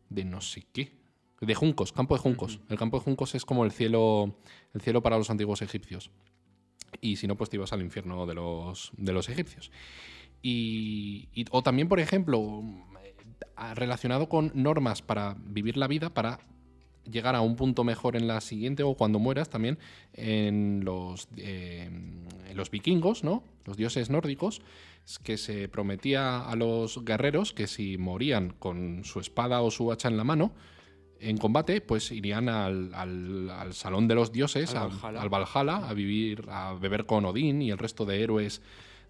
de 0.09 0.25
no 0.25 0.41
sé 0.41 0.67
qué. 0.73 0.99
De 1.41 1.55
juncos, 1.55 1.93
campo 1.93 2.15
de 2.15 2.21
juncos. 2.21 2.61
El 2.69 2.79
campo 2.79 2.99
de 2.99 3.05
juncos 3.05 3.35
es 3.35 3.47
como 3.47 3.65
el 3.65 3.73
cielo, 3.73 4.39
el 4.75 4.81
cielo 4.83 5.03
para 5.03 5.17
los 5.17 5.31
antiguos 5.31 5.63
egipcios. 5.63 6.11
Y 7.01 7.17
si 7.17 7.27
no, 7.27 7.37
pues 7.37 7.49
te 7.49 7.57
ibas 7.57 7.73
al 7.73 7.81
infierno 7.81 8.27
de 8.27 8.35
los, 8.35 8.93
de 8.97 9.13
los 9.13 9.29
egipcios. 9.29 9.71
Y, 10.43 11.29
o 11.51 11.63
también, 11.63 11.89
por 11.89 12.01
ejemplo, 12.01 12.63
relacionado 13.75 14.29
con 14.29 14.53
normas 14.55 15.03
para 15.03 15.37
vivir 15.39 15.77
la 15.77 15.87
vida, 15.87 16.13
para 16.13 16.41
llegar 17.11 17.35
a 17.35 17.41
un 17.41 17.57
punto 17.57 17.85
mejor 17.85 18.17
en 18.17 18.27
la 18.27 18.41
siguiente 18.41 18.83
o 18.83 18.95
cuando 18.95 19.19
mueras 19.19 19.49
también 19.51 19.79
en 20.13 20.85
los, 20.85 21.29
eh, 21.37 21.91
los 22.55 22.71
vikingos, 22.71 23.25
¿no? 23.25 23.43
Los 23.65 23.77
dioses 23.77 24.11
nórdicos, 24.11 24.63
que 25.23 25.37
se 25.37 25.69
prometía 25.69 26.41
a 26.41 26.57
los 26.57 27.05
guerreros 27.05 27.53
que 27.53 27.67
si 27.67 27.99
morían 27.99 28.55
con 28.59 29.05
su 29.05 29.21
espada 29.21 29.63
o 29.63 29.71
su 29.71 29.91
hacha 29.91 30.09
en 30.09 30.17
la 30.17 30.25
mano, 30.25 30.53
en 31.21 31.37
combate, 31.37 31.81
pues 31.81 32.11
irían 32.13 32.49
al, 32.49 32.95
al, 32.95 33.75
salón 33.75 34.09
de 34.09 34.15
los 34.15 34.33
dioses, 34.33 34.75
al 34.75 35.29
Valhalla. 35.29 35.89
a 35.89 35.93
vivir, 35.93 36.45
a 36.49 36.75
beber 36.75 37.05
con 37.05 37.25
Odín 37.27 37.61
y 37.61 37.71
el 37.71 37.79
resto 37.79 38.07
de 38.07 38.23
héroes 38.23 38.63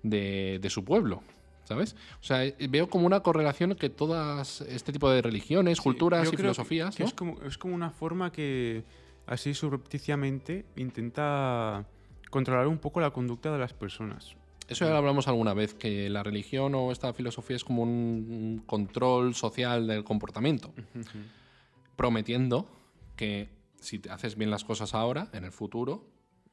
de, 0.03 0.67
su 0.69 0.85
pueblo. 0.85 1.23
¿Sabes? 1.71 1.95
O 2.21 2.25
sea, 2.25 2.45
eh, 2.45 2.57
veo 2.69 2.91
como 2.91 3.07
una 3.07 3.21
correlación 3.21 3.77
que 3.77 3.91
todas 3.91 4.61
este 4.63 4.93
tipo 4.93 5.09
de 5.09 5.23
religiones, 5.23 5.81
culturas 5.81 6.29
y 6.33 6.37
filosofías. 6.37 6.99
es, 6.99 7.15
como, 7.15 7.41
es 7.43 7.59
como 7.59 7.77
una 7.77 7.91
forma 7.91 8.33
que, 8.33 8.83
así 9.25 9.55
subrepticiamente, 9.55 10.67
intenta 10.75 11.87
controlar 12.29 12.67
un 12.67 12.79
poco 12.79 13.01
la 13.01 13.13
conducta 13.13 13.53
de 13.53 13.59
las 13.61 13.73
personas. 13.73 14.35
Eso 14.67 14.85
ya 14.85 14.91
lo 14.91 14.97
hablamos 14.97 15.29
alguna 15.29 15.55
vez, 15.55 15.75
que 15.75 16.11
la 16.11 16.25
religión 16.25 16.75
o 16.75 16.91
esta 16.91 17.13
filosofía 17.13 17.55
es 17.55 17.63
como 17.63 17.85
un 17.85 18.65
control 18.67 19.37
social 19.37 19.87
del 19.87 20.03
comportamiento, 20.03 20.75
prometiendo 21.95 22.67
que 23.15 23.49
si 23.77 24.01
te 24.01 24.11
haces 24.11 24.35
bien 24.35 24.51
las 24.51 24.65
cosas 24.65 24.93
ahora, 24.93 25.29
en 25.35 25.45
el 25.45 25.53
futuro, 25.53 26.05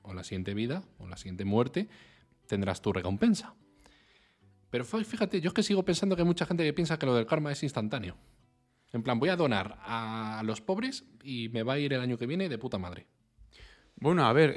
o 0.03 0.13
la 0.13 0.24
siguiente 0.24 0.53
vida, 0.53 0.83
o 1.00 1.07
la 1.07 1.17
siguiente 1.17 1.43
muerte, 1.43 1.89
tendrás 2.45 2.83
tu 2.83 2.93
recompensa. 2.93 3.55
Pero 4.69 4.83
fíjate, 4.83 5.39
yo 5.41 5.50
es 5.50 5.53
que 5.53 5.63
sigo 5.63 5.83
pensando 5.83 6.15
que 6.15 6.21
hay 6.21 6.27
mucha 6.27 6.45
gente 6.45 6.63
que 6.63 6.74
piensa 6.74 7.00
que 7.00 7.05
lo 7.05 7.15
del 7.15 7.25
karma 7.25 7.51
es 7.51 7.63
instantáneo. 7.63 8.17
En 8.93 9.03
plan, 9.03 9.19
voy 9.19 9.29
a 9.29 9.36
donar 9.36 9.77
a 9.81 10.41
los 10.45 10.62
pobres 10.62 11.05
y 11.24 11.50
me 11.50 11.63
va 11.63 11.74
a 11.74 11.79
ir 11.79 11.93
el 11.93 12.01
año 12.01 12.17
que 12.17 12.25
viene 12.25 12.50
de 12.50 12.57
puta 12.57 12.77
madre. 12.77 13.07
Bueno, 13.95 14.25
a 14.25 14.33
ver, 14.33 14.55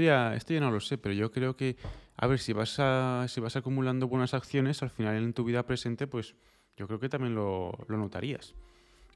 ya, 0.00 0.34
esto 0.34 0.54
ya 0.54 0.60
no 0.60 0.70
lo 0.70 0.80
sé, 0.80 0.98
pero 0.98 1.14
yo 1.14 1.30
creo 1.30 1.56
que, 1.56 1.76
a 2.16 2.26
ver, 2.26 2.38
si 2.38 2.52
vas, 2.52 2.78
a, 2.78 3.26
si 3.28 3.40
vas 3.40 3.56
acumulando 3.56 4.08
buenas 4.08 4.34
acciones, 4.34 4.82
al 4.82 4.90
final 4.90 5.16
en 5.16 5.32
tu 5.32 5.44
vida 5.44 5.64
presente, 5.64 6.06
pues 6.06 6.34
yo 6.76 6.86
creo 6.86 6.98
que 6.98 7.08
también 7.08 7.34
lo, 7.34 7.72
notarías. 7.88 8.54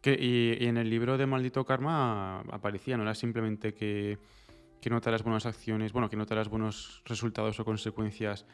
Que, 0.00 0.16
y, 0.18 0.66
en 0.66 0.76
el 0.76 0.88
libro 0.88 1.18
de 1.18 1.26
Maldito 1.26 1.64
Karma 1.64 2.40
aparecía, 2.52 2.97
no 2.97 3.02
era 3.02 3.14
simplemente 3.14 3.75
que, 3.75 4.18
que 4.87 4.90
notaras 4.90 5.25
buenas 5.25 5.45
acciones, 5.47 5.93
bueno, 5.93 6.09
que 6.09 6.16
notaras 6.16 6.49
buenos 6.49 7.02
resultados 7.07 7.59
o 7.59 7.64
consecuencias 7.64 8.47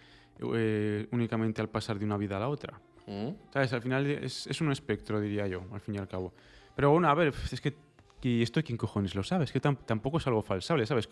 eh, 0.55 1.07
únicamente 1.13 1.61
al 1.61 1.69
pasar 1.69 1.99
de 1.99 2.07
una 2.07 2.17
vida 2.17 2.39
a 2.39 2.41
la 2.41 2.49
otra. 2.49 2.81
Mm. 3.07 3.33
¿Sabes? 3.53 3.71
Al 3.75 3.83
final 3.83 4.07
es, 4.07 4.47
es, 4.47 4.59
un 4.63 4.73
espectro, 4.73 5.21
diría 5.21 5.47
yo, 5.47 5.63
al 5.71 5.81
fin 5.81 5.97
y 5.97 5.99
al 5.99 6.09
cabo. 6.09 6.33
Pero 6.75 6.91
bueno, 6.91 7.11
a 7.11 7.15
ver, 7.15 7.35
es 7.53 7.61
que 7.61 7.75
¿Y 8.23 8.41
esto 8.41 8.63
quién 8.63 8.79
cojones 8.79 9.15
lo 9.15 9.23
sabes? 9.25 9.53
Que 9.53 9.61
tampoco 9.61 10.17
es 10.17 10.27
algo 10.27 10.41
falsable, 10.43 10.87
¿sabes? 10.87 11.07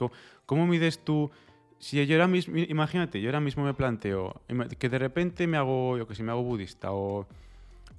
¿Cómo, 0.47 0.67
mides 0.67 1.05
tú? 1.05 1.31
Si 1.79 2.07
yo 2.07 2.15
ahora 2.15 2.29
mismo, 2.29 2.57
imagínate, 2.57 3.21
yo 3.21 3.29
ahora 3.29 3.41
mismo 3.41 3.65
me 3.65 3.75
planteo 3.75 4.41
que 4.79 4.89
de 4.89 4.99
repente 4.99 5.47
me 5.47 5.59
hago, 5.59 5.99
yo 5.99 6.07
que 6.07 6.15
sé, 6.15 6.23
me 6.23 6.31
hago 6.31 6.45
budista 6.45 6.93
o, 6.93 7.27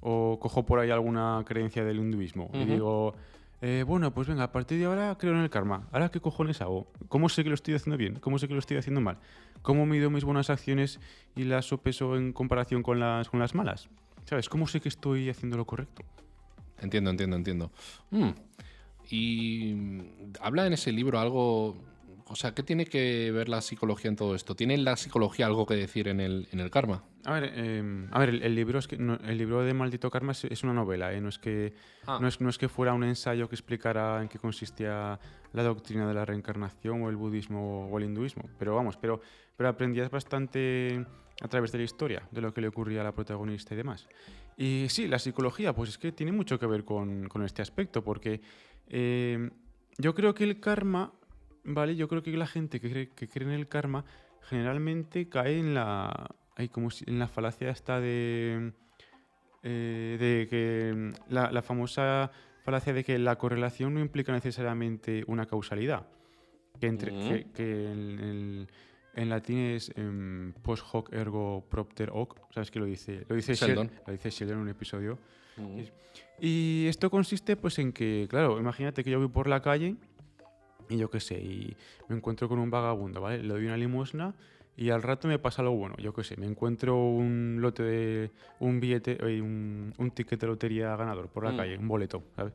cojo 0.00 0.64
por 0.64 0.80
ahí 0.80 0.90
alguna 0.90 1.44
creencia 1.46 1.84
del 1.84 1.98
hinduismo 1.98 2.50
y 2.54 2.64
digo, 2.64 3.14
eh, 3.64 3.84
bueno, 3.86 4.12
pues 4.12 4.26
venga, 4.26 4.42
a 4.42 4.50
partir 4.50 4.78
de 4.80 4.86
ahora 4.86 5.16
creo 5.16 5.34
en 5.34 5.38
el 5.40 5.48
karma. 5.48 5.86
¿Ahora 5.92 6.10
qué 6.10 6.20
cojones 6.20 6.60
hago? 6.60 6.90
¿Cómo 7.08 7.28
sé 7.28 7.44
que 7.44 7.48
lo 7.48 7.54
estoy 7.54 7.74
haciendo 7.74 7.96
bien? 7.96 8.18
¿Cómo 8.18 8.40
sé 8.40 8.48
que 8.48 8.54
lo 8.54 8.58
estoy 8.58 8.76
haciendo 8.76 9.00
mal? 9.00 9.18
¿Cómo 9.62 9.86
mido 9.86 10.10
mis 10.10 10.24
buenas 10.24 10.50
acciones 10.50 10.98
y 11.36 11.44
las 11.44 11.66
sopeso 11.66 12.16
en 12.16 12.32
comparación 12.32 12.82
con 12.82 12.98
las, 12.98 13.28
con 13.28 13.38
las 13.38 13.54
malas? 13.54 13.88
¿Sabes? 14.24 14.48
¿Cómo 14.48 14.66
sé 14.66 14.80
que 14.80 14.88
estoy 14.88 15.30
haciendo 15.30 15.56
lo 15.56 15.64
correcto? 15.64 16.02
Entiendo, 16.80 17.10
entiendo, 17.10 17.36
entiendo. 17.36 17.70
Mm. 18.10 18.30
Y 19.10 19.76
habla 20.40 20.66
en 20.66 20.72
ese 20.72 20.90
libro 20.90 21.20
algo, 21.20 21.76
o 22.26 22.36
sea, 22.36 22.54
¿qué 22.54 22.62
tiene 22.62 22.86
que 22.86 23.30
ver 23.32 23.48
la 23.48 23.60
psicología 23.60 24.08
en 24.08 24.16
todo 24.16 24.34
esto? 24.34 24.54
¿Tiene 24.54 24.76
la 24.78 24.96
psicología 24.96 25.46
algo 25.46 25.66
que 25.66 25.74
decir 25.74 26.08
en 26.08 26.20
el, 26.20 26.48
en 26.52 26.60
el 26.60 26.70
karma? 26.70 27.04
A 27.24 27.32
ver, 27.32 27.52
em, 27.56 28.08
a 28.10 28.18
ver 28.18 28.30
el, 28.30 28.54
libro 28.54 28.78
es 28.78 28.88
que, 28.88 28.96
el 28.96 29.38
libro 29.38 29.62
de 29.62 29.74
Maldito 29.74 30.10
Karma 30.10 30.32
es, 30.32 30.62
una 30.62 30.72
novela, 30.72 31.12
¿eh? 31.12 31.20
no, 31.20 31.28
es 31.28 31.38
que, 31.38 31.74
ah. 32.06 32.18
no, 32.20 32.28
es, 32.28 32.40
no 32.40 32.48
es 32.48 32.58
que 32.58 32.68
fuera 32.68 32.94
un 32.94 33.04
ensayo 33.04 33.48
que 33.48 33.54
explicara 33.54 34.22
en 34.22 34.28
qué 34.28 34.38
consistía 34.38 35.18
la 35.52 35.62
doctrina 35.62 36.06
de 36.08 36.14
la 36.14 36.24
reencarnación 36.24 37.02
o 37.02 37.10
el 37.10 37.16
budismo 37.16 37.88
o 37.88 37.98
el 37.98 38.04
hinduismo. 38.04 38.48
Pero 38.58 38.74
vamos, 38.74 38.96
pero, 38.96 39.20
pero 39.56 39.68
aprendías 39.68 40.10
bastante 40.10 41.04
a 41.40 41.48
través 41.48 41.72
de 41.72 41.78
la 41.78 41.84
historia, 41.84 42.28
de 42.30 42.40
lo 42.40 42.52
que 42.52 42.60
le 42.60 42.68
ocurría 42.68 43.00
a 43.00 43.04
la 43.04 43.12
protagonista 43.12 43.74
y 43.74 43.76
demás. 43.76 44.08
Y 44.56 44.86
sí, 44.88 45.08
la 45.08 45.18
psicología, 45.18 45.72
pues 45.74 45.90
es 45.90 45.98
que 45.98 46.12
tiene 46.12 46.32
mucho 46.32 46.58
que 46.58 46.66
ver 46.66 46.84
con, 46.84 47.28
con 47.28 47.42
este 47.42 47.62
aspecto, 47.62 48.04
porque 48.04 48.40
eh, 48.88 49.50
yo 49.98 50.14
creo 50.14 50.34
que 50.34 50.44
el 50.44 50.60
karma, 50.60 51.12
¿vale? 51.64 51.96
Yo 51.96 52.08
creo 52.08 52.22
que 52.22 52.36
la 52.36 52.46
gente 52.46 52.80
que 52.80 52.90
cree, 52.90 53.08
que 53.10 53.28
cree 53.28 53.48
en 53.48 53.54
el 53.54 53.68
karma 53.68 54.04
generalmente 54.42 55.28
cae 55.28 55.58
en 55.58 55.74
la, 55.74 56.34
hay 56.56 56.68
como 56.68 56.88
en 57.06 57.18
la 57.18 57.28
falacia 57.28 57.70
esta 57.70 58.00
de, 58.00 58.72
eh, 59.62 60.16
de 60.18 60.48
que 60.48 61.12
la, 61.28 61.62
famosa 61.62 62.30
falacia 62.64 62.92
de 62.92 63.04
que 63.04 63.18
la 63.18 63.36
correlación 63.36 63.94
no 63.94 64.00
implica 64.00 64.32
necesariamente 64.32 65.24
una 65.26 65.46
causalidad. 65.46 66.06
Que, 66.80 66.86
entre, 66.86 67.12
mm. 67.12 67.52
que, 67.52 68.66
en, 69.14 69.28
latín 69.28 69.58
es 69.58 69.92
em, 69.94 70.52
post 70.62 70.84
hoc 70.90 71.12
ergo 71.12 71.64
propter 71.68 72.10
hoc, 72.12 72.40
¿sabes 72.50 72.70
qué 72.70 72.78
lo 72.80 72.86
dice? 72.86 73.24
Lo 73.28 73.36
dice 73.36 73.54
Sheldon, 73.54 73.90
lo 74.06 74.12
dice 74.12 74.30
Sheldon 74.30 74.56
en 74.56 74.62
un 74.62 74.68
episodio. 74.68 75.18
Mm. 75.56 75.80
Y 76.40 76.86
esto 76.88 77.10
consiste 77.10 77.56
pues 77.56 77.78
en 77.78 77.92
que, 77.92 78.26
claro, 78.28 78.58
imagínate 78.58 79.04
que 79.04 79.10
yo 79.10 79.18
voy 79.20 79.28
por 79.28 79.48
la 79.48 79.62
calle 79.62 79.96
y 80.92 80.98
yo 80.98 81.10
qué 81.10 81.20
sé, 81.20 81.38
y 81.40 81.76
me 82.08 82.16
encuentro 82.16 82.48
con 82.48 82.58
un 82.58 82.70
vagabundo, 82.70 83.20
¿vale? 83.20 83.42
Le 83.42 83.48
doy 83.48 83.66
una 83.66 83.76
limosna 83.76 84.34
y 84.76 84.90
al 84.90 85.02
rato 85.02 85.28
me 85.28 85.38
pasa 85.38 85.62
algo 85.62 85.74
bueno, 85.74 85.96
yo 85.98 86.14
qué 86.14 86.24
sé, 86.24 86.36
me 86.36 86.46
encuentro 86.46 86.96
un 86.96 87.58
lote 87.60 87.82
de, 87.82 88.30
un 88.60 88.80
billete, 88.80 89.18
eh, 89.20 89.40
un, 89.40 89.92
un 89.96 90.10
ticket 90.10 90.40
de 90.40 90.46
lotería 90.46 90.94
ganador 90.96 91.28
por 91.28 91.44
la 91.44 91.52
mm. 91.52 91.56
calle, 91.56 91.78
un 91.78 91.88
boleto, 91.88 92.22
¿sabes? 92.36 92.52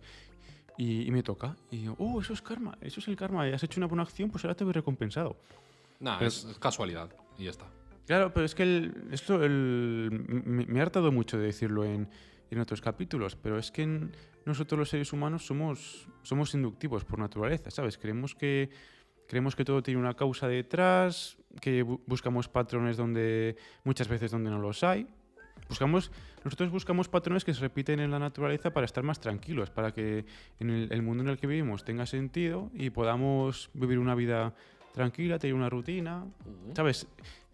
Y, 0.79 1.09
me 1.09 1.23
toca. 1.23 1.55
Y 1.71 1.77
digo, 1.77 1.95
oh, 1.97 2.21
eso 2.21 2.33
es 2.33 2.41
karma, 2.43 2.77
eso 2.81 2.99
es 2.99 3.07
el 3.07 3.15
karma. 3.15 3.45
Has 3.45 3.63
hecho 3.63 3.79
una 3.79 3.87
buena 3.87 4.03
acción, 4.03 4.29
pues 4.29 4.45
ahora 4.45 4.53
te 4.53 4.63
voy 4.63 4.73
recompensado. 4.73 5.35
No, 5.99 6.19
es, 6.19 6.45
casualidad 6.59 7.09
y 7.35 7.45
ya 7.45 7.49
está. 7.49 7.65
Claro, 8.05 8.31
pero 8.31 8.45
es 8.45 8.53
que 8.53 8.91
esto 9.11 9.43
el, 9.43 10.43
me, 10.45 10.67
me, 10.67 10.79
ha 10.79 10.83
hartado 10.83 11.11
mucho 11.11 11.39
de 11.39 11.47
decirlo 11.47 11.83
en, 11.83 12.07
en 12.51 12.59
otros 12.59 12.81
capítulos, 12.81 13.35
pero 13.35 13.57
es 13.57 13.71
que 13.71 14.09
nosotros 14.45 14.79
los 14.79 14.89
seres 14.89 15.13
humanos 15.13 15.45
somos, 15.45 16.07
somos 16.23 16.53
inductivos 16.53 17.03
por 17.05 17.19
naturaleza, 17.19 17.69
¿sabes? 17.71 17.97
Creemos 17.97 18.35
que, 18.35 18.69
creemos 19.27 19.55
que 19.55 19.65
todo 19.65 19.83
tiene 19.83 19.99
una 19.99 20.13
causa 20.13 20.47
detrás, 20.47 21.37
que 21.61 21.83
buscamos 21.83 22.47
patrones 22.47 22.97
donde 22.97 23.55
muchas 23.83 24.07
veces 24.07 24.31
donde 24.31 24.49
no 24.49 24.59
los 24.59 24.83
hay. 24.83 25.07
Buscamos, 25.69 26.11
nosotros 26.45 26.71
buscamos 26.71 27.09
patrones 27.09 27.43
que 27.43 27.53
se 27.53 27.59
repiten 27.59 27.99
en 27.99 28.11
la 28.11 28.19
naturaleza 28.19 28.71
para 28.71 28.85
estar 28.85 29.03
más 29.03 29.19
tranquilos, 29.19 29.69
para 29.69 29.91
que 29.91 30.25
en 30.59 30.69
el, 30.69 31.01
mundo 31.01 31.23
en 31.23 31.29
el 31.29 31.37
que 31.37 31.47
vivimos 31.47 31.83
tenga 31.83 32.05
sentido 32.05 32.71
y 32.73 32.89
podamos 32.89 33.69
vivir 33.73 33.99
una 33.99 34.15
vida 34.15 34.53
tranquila, 34.93 35.39
tener 35.39 35.55
una 35.55 35.69
rutina, 35.69 36.25
¿sabes? 36.73 37.07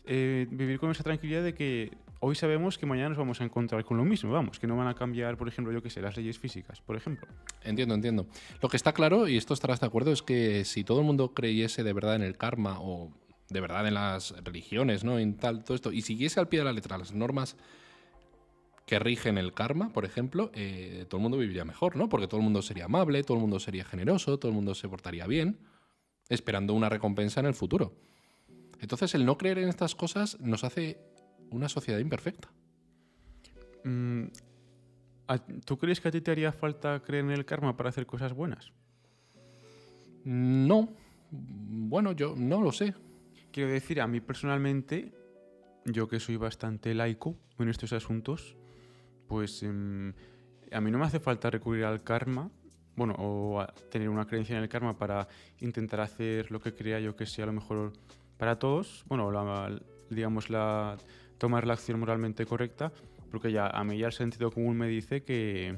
Eh, 0.06 0.48
vivir 0.52 0.80
con 0.80 0.92
esa 0.92 1.04
tranquilidad 1.04 1.44
de 1.44 1.54
que 1.54 1.92
hoy 2.26 2.36
sabemos 2.36 2.78
que 2.78 2.86
mañana 2.86 3.10
nos 3.10 3.18
vamos 3.18 3.42
a 3.42 3.44
encontrar 3.44 3.84
con 3.84 3.98
lo 3.98 4.06
mismo, 4.06 4.32
vamos, 4.32 4.58
que 4.58 4.66
no 4.66 4.78
van 4.78 4.88
a 4.88 4.94
cambiar, 4.94 5.36
por 5.36 5.50
ejemplo, 5.50 5.74
yo 5.74 5.84
qué 5.84 5.90
sé, 5.90 6.02
las 6.02 6.16
leyes 6.16 6.40
físicas, 6.40 6.80
por 6.80 6.96
ejemplo. 6.96 7.28
Entiendo, 7.64 7.96
entiendo. 7.96 8.28
Lo 8.62 8.70
que 8.70 8.78
está 8.78 8.94
claro, 8.94 9.28
y 9.28 9.36
esto 9.36 9.54
estarás 9.54 9.82
de 9.82 9.88
acuerdo, 9.88 10.14
es 10.14 10.22
que 10.22 10.64
si 10.64 10.86
todo 10.86 11.00
el 11.02 11.06
mundo 11.06 11.34
creyese 11.34 11.84
de 11.84 11.92
verdad 11.92 12.16
en 12.16 12.22
el 12.22 12.38
karma 12.38 12.80
o 12.80 13.12
de 13.50 13.60
verdad 13.60 13.86
en 13.88 13.96
las 13.96 14.32
religiones, 14.42 15.04
¿no? 15.04 15.20
En 15.20 15.36
tal, 15.36 15.66
todo 15.66 15.76
esto, 15.76 15.92
y 15.92 16.02
siguiese 16.02 16.40
al 16.40 16.48
pie 16.48 16.60
de 16.60 16.66
la 16.66 16.72
letra 16.72 16.98
las 16.98 17.14
normas 17.14 17.58
que 18.86 19.00
rigen 19.00 19.38
el 19.38 19.54
karma, 19.54 19.92
por 19.92 20.06
ejemplo, 20.06 20.50
eh, 20.54 21.06
todo 21.10 21.20
el 21.20 21.24
mundo 21.24 21.38
viviría 21.38 21.66
mejor, 21.66 21.98
¿no? 21.98 22.08
Porque 22.08 22.28
todo 22.28 22.38
el 22.38 22.46
mundo 22.46 22.62
sería 22.62 22.86
amable, 22.86 23.24
todo 23.24 23.36
el 23.36 23.42
mundo 23.42 23.60
sería 23.60 23.84
generoso, 23.84 24.40
todo 24.40 24.50
el 24.50 24.56
mundo 24.56 24.76
se 24.76 24.88
portaría 24.88 25.28
bien, 25.28 25.60
esperando 26.30 26.74
una 26.74 26.88
recompensa 26.88 27.42
en 27.42 27.48
el 27.48 27.54
futuro. 27.54 27.98
Entonces, 28.80 29.14
el 29.14 29.26
no 29.26 29.38
creer 29.38 29.58
en 29.58 29.68
estas 29.68 29.94
cosas 29.94 30.40
nos 30.40 30.64
hace 30.64 31.13
una 31.54 31.70
sociedad 31.70 32.00
imperfecta. 32.00 32.50
Mm, 33.84 34.26
¿Tú 35.66 35.78
crees 35.78 36.02
que 36.02 36.10
a 36.10 36.12
ti 36.12 36.22
te 36.22 36.32
haría 36.32 36.52
falta 36.52 37.02
creer 37.02 37.26
en 37.26 37.32
el 37.32 37.46
karma 37.46 37.76
para 37.76 37.90
hacer 37.90 38.06
cosas 38.06 38.34
buenas? 38.34 38.72
No. 40.26 40.90
Bueno, 41.32 42.12
yo 42.12 42.36
no 42.38 42.62
lo 42.62 42.72
sé. 42.72 42.94
Quiero 43.52 43.72
decir, 43.72 44.02
a 44.02 44.08
mí 44.08 44.20
personalmente, 44.20 45.14
yo 45.86 46.08
que 46.08 46.20
soy 46.20 46.38
bastante 46.38 46.94
laico 46.94 47.36
en 47.60 47.70
estos 47.70 47.94
asuntos, 47.94 48.56
pues 49.28 49.64
em, 49.64 50.14
a 50.72 50.82
mí 50.82 50.92
no 50.92 50.98
me 50.98 51.06
hace 51.06 51.20
falta 51.20 51.50
recurrir 51.50 51.86
al 51.86 52.04
karma, 52.04 52.50
bueno, 52.96 53.16
o 53.18 53.66
tener 53.90 54.10
una 54.10 54.26
creencia 54.26 54.58
en 54.58 54.64
el 54.64 54.70
karma 54.70 54.98
para 54.98 55.28
intentar 55.60 56.02
hacer 56.02 56.52
lo 56.52 56.60
que 56.60 56.74
crea 56.74 57.00
yo 57.00 57.16
que 57.16 57.26
sea 57.26 57.46
lo 57.46 57.54
mejor 57.54 57.94
para 58.38 58.60
todos. 58.60 59.04
Bueno, 59.08 59.32
digamos 60.10 60.50
la 60.50 60.98
tomar 61.44 61.68
la 61.68 61.74
acción 61.74 62.00
moralmente 62.00 62.46
correcta, 62.46 62.94
porque 63.30 63.52
ya 63.52 63.68
a 63.68 63.84
mí 63.84 63.98
ya 63.98 64.08
el 64.08 64.14
sentido 64.14 64.50
común 64.50 64.78
me 64.78 64.88
dice 64.88 65.24
que, 65.24 65.78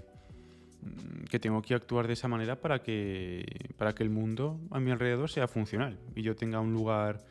mm, 0.83 1.23
que 1.23 1.39
tengo 1.39 1.63
que 1.63 1.73
actuar 1.73 2.05
de 2.05 2.13
esa 2.13 2.27
manera 2.27 2.61
para 2.61 2.83
que, 2.83 3.43
para 3.75 3.95
que 3.95 4.03
el 4.03 4.11
mundo 4.11 4.59
a 4.69 4.79
mi 4.79 4.91
alrededor 4.91 5.27
sea 5.27 5.47
funcional 5.47 5.97
y 6.15 6.21
yo 6.21 6.35
tenga 6.35 6.59
un 6.59 6.71
lugar 6.71 7.25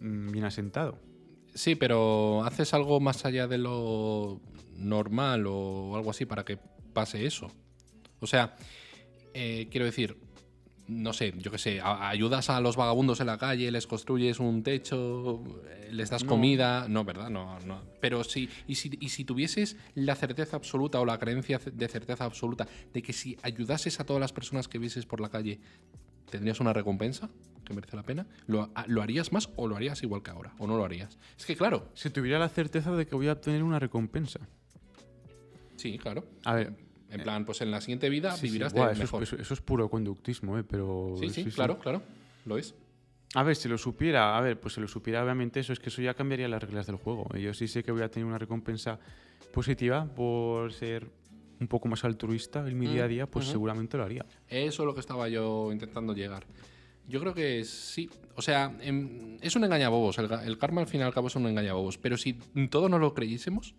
mm, 0.00 0.30
bien 0.30 0.46
asentado. 0.46 0.98
Sí, 1.54 1.74
pero 1.74 2.42
¿haces 2.42 2.72
algo 2.72 3.00
más 3.00 3.26
allá 3.26 3.46
de 3.46 3.58
lo 3.58 4.40
normal 4.74 5.44
o 5.46 5.94
algo 5.94 6.08
así 6.08 6.24
para 6.24 6.46
que 6.46 6.58
pase 6.94 7.26
eso? 7.26 7.50
O 8.20 8.26
sea, 8.26 8.56
eh, 9.34 9.68
quiero 9.70 9.84
decir, 9.84 10.16
no 10.88 11.12
sé, 11.12 11.34
yo 11.36 11.50
qué 11.50 11.58
sé, 11.58 11.80
ayudas 11.82 12.50
a 12.50 12.60
los 12.60 12.76
vagabundos 12.76 13.20
en 13.20 13.26
la 13.26 13.36
calle, 13.38 13.70
les 13.70 13.86
construyes 13.86 14.40
un 14.40 14.62
techo, 14.62 15.44
eh, 15.68 15.90
les 15.92 16.08
das 16.10 16.24
comida. 16.24 16.88
No, 16.88 17.04
¿verdad? 17.04 17.28
No, 17.30 17.58
no. 17.60 17.82
Pero 18.00 18.24
sí, 18.24 18.48
y 18.66 18.74
si, 18.74 18.90
y 19.00 19.10
si 19.10 19.24
tuvieses 19.24 19.76
la 19.94 20.14
certeza 20.14 20.56
absoluta 20.56 20.98
o 21.00 21.04
la 21.04 21.18
creencia 21.18 21.60
de 21.72 21.88
certeza 21.88 22.24
absoluta 22.24 22.66
de 22.92 23.02
que 23.02 23.12
si 23.12 23.36
ayudases 23.42 24.00
a 24.00 24.04
todas 24.04 24.20
las 24.20 24.32
personas 24.32 24.66
que 24.66 24.78
vieses 24.78 25.04
por 25.06 25.20
la 25.20 25.28
calle, 25.28 25.60
tendrías 26.30 26.58
una 26.60 26.72
recompensa 26.72 27.28
que 27.64 27.74
merece 27.74 27.94
la 27.96 28.02
pena, 28.02 28.26
¿lo, 28.46 28.70
lo 28.86 29.02
harías 29.02 29.30
más 29.30 29.50
o 29.56 29.68
lo 29.68 29.76
harías 29.76 30.02
igual 30.02 30.22
que 30.22 30.30
ahora? 30.30 30.54
¿O 30.58 30.66
no 30.66 30.78
lo 30.78 30.84
harías? 30.86 31.18
Es 31.38 31.44
que 31.44 31.54
claro, 31.54 31.90
Si 31.92 32.08
tuviera 32.08 32.38
la 32.38 32.48
certeza 32.48 32.92
de 32.96 33.06
que 33.06 33.14
voy 33.14 33.28
a 33.28 33.32
obtener 33.32 33.62
una 33.62 33.78
recompensa. 33.78 34.40
sí, 35.76 35.98
claro. 35.98 36.24
A 36.44 36.54
ver, 36.54 36.72
En 37.10 37.22
plan, 37.22 37.44
pues 37.44 37.60
en 37.62 37.70
la 37.70 37.80
siguiente 37.80 38.08
vida 38.10 38.32
sí, 38.32 38.40
sí, 38.40 38.46
vivirás 38.48 38.72
buah, 38.72 38.88
de 38.88 38.92
eso, 38.94 39.02
mejor. 39.02 39.22
Es, 39.22 39.32
eso- 39.32 39.42
eso 39.42 39.54
es 39.54 39.60
puro 39.60 39.88
conductismo, 39.88 40.58
¿eh? 40.58 40.64
Pero... 40.64 41.14
sí, 41.18 41.30
sí, 41.30 41.44
claro, 41.46 41.78
claro. 41.78 42.02
Lo 42.44 42.58
es. 42.58 42.74
A 43.34 43.42
ver, 43.42 43.56
si 43.56 43.68
lo 43.68 43.76
supiera, 43.78 44.36
a 44.36 44.40
ver, 44.40 44.58
pues 44.58 44.74
si 44.74 44.80
lo 44.80 44.88
supiera, 44.88 45.22
obviamente 45.22 45.60
eso 45.60 45.72
es 45.72 45.78
que 45.80 45.88
eso 45.90 46.00
ya 46.02 46.14
cambiaría 46.14 46.48
las 46.48 46.62
reglas 46.62 46.86
del 46.86 46.96
juego. 46.96 47.28
Yo 47.36 47.52
sí 47.54 47.68
sé 47.68 47.82
que 47.82 47.92
voy 47.92 48.02
a 48.02 48.10
tener 48.10 48.26
una 48.26 48.38
recompensa 48.38 48.98
positiva 49.52 50.06
por 50.14 50.72
ser 50.72 51.10
un 51.60 51.66
poco 51.68 51.88
más 51.88 52.04
altruista 52.04 52.66
en 52.66 52.78
mi 52.78 52.86
Mm, 52.86 52.90
día 52.92 53.04
a 53.04 53.08
día, 53.08 53.26
pues 53.26 53.46
ujú. 53.46 53.52
seguramente 53.52 53.96
lo 53.96 54.04
haría. 54.04 54.24
Eso 54.48 54.82
es 54.82 54.86
lo 54.86 54.94
que 54.94 55.00
estaba 55.00 55.28
yo 55.28 55.70
intentando 55.72 56.14
llegar. 56.14 56.46
Yo 57.06 57.20
creo 57.20 57.34
que 57.34 57.64
sí. 57.64 58.08
O 58.34 58.42
sea, 58.42 58.76
em, 58.80 59.38
es 59.40 59.56
un 59.56 59.64
engañabobos. 59.64 60.18
El, 60.18 60.30
el 60.30 60.58
karma 60.58 60.82
al 60.82 60.86
fin 60.86 61.00
y 61.00 61.04
al 61.04 61.12
cabo 61.12 61.28
es 61.28 61.36
un 61.36 61.46
engañabobos. 61.46 61.98
Pero 61.98 62.16
si 62.16 62.34
todos 62.70 62.90
no 62.90 62.98
lo 62.98 63.12
creyésemos, 63.14 63.74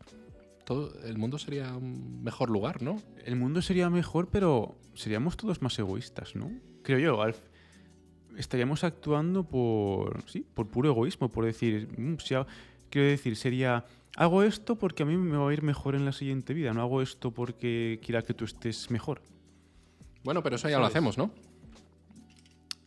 todo, 0.69 0.93
el 1.03 1.17
mundo 1.17 1.39
sería 1.39 1.75
un 1.75 2.21
mejor 2.23 2.51
lugar, 2.51 2.83
¿no? 2.83 3.01
El 3.25 3.35
mundo 3.35 3.59
sería 3.63 3.89
mejor, 3.89 4.29
pero 4.29 4.75
seríamos 4.93 5.35
todos 5.35 5.63
más 5.63 5.77
egoístas, 5.79 6.35
¿no? 6.35 6.51
Creo 6.83 6.99
yo. 6.99 7.21
al- 7.23 7.35
estaríamos 8.37 8.83
actuando 8.83 9.43
por, 9.43 10.21
sí, 10.29 10.45
por 10.53 10.67
puro 10.67 10.89
egoísmo, 10.89 11.27
por 11.29 11.43
decir, 11.45 11.89
"Mm, 11.97 12.17
si 12.19 12.35
ha- 12.35 12.45
quiero 12.91 13.07
decir, 13.07 13.35
sería, 13.35 13.83
hago 14.15 14.43
esto 14.43 14.75
porque 14.77 15.01
a 15.03 15.05
mí 15.07 15.17
me 15.17 15.37
va 15.37 15.49
a 15.49 15.53
ir 15.53 15.63
mejor 15.63 15.95
en 15.95 16.05
la 16.05 16.11
siguiente 16.11 16.53
vida, 16.53 16.71
no 16.71 16.81
hago 16.81 17.01
esto 17.01 17.31
porque 17.31 17.99
quiera 18.05 18.21
que 18.21 18.35
tú 18.35 18.45
estés 18.45 18.91
mejor. 18.91 19.21
Bueno, 20.23 20.43
pero 20.43 20.55
eso 20.57 20.69
ya 20.69 20.77
lo 20.77 20.85
hacemos, 20.85 21.17
¿no? 21.17 21.31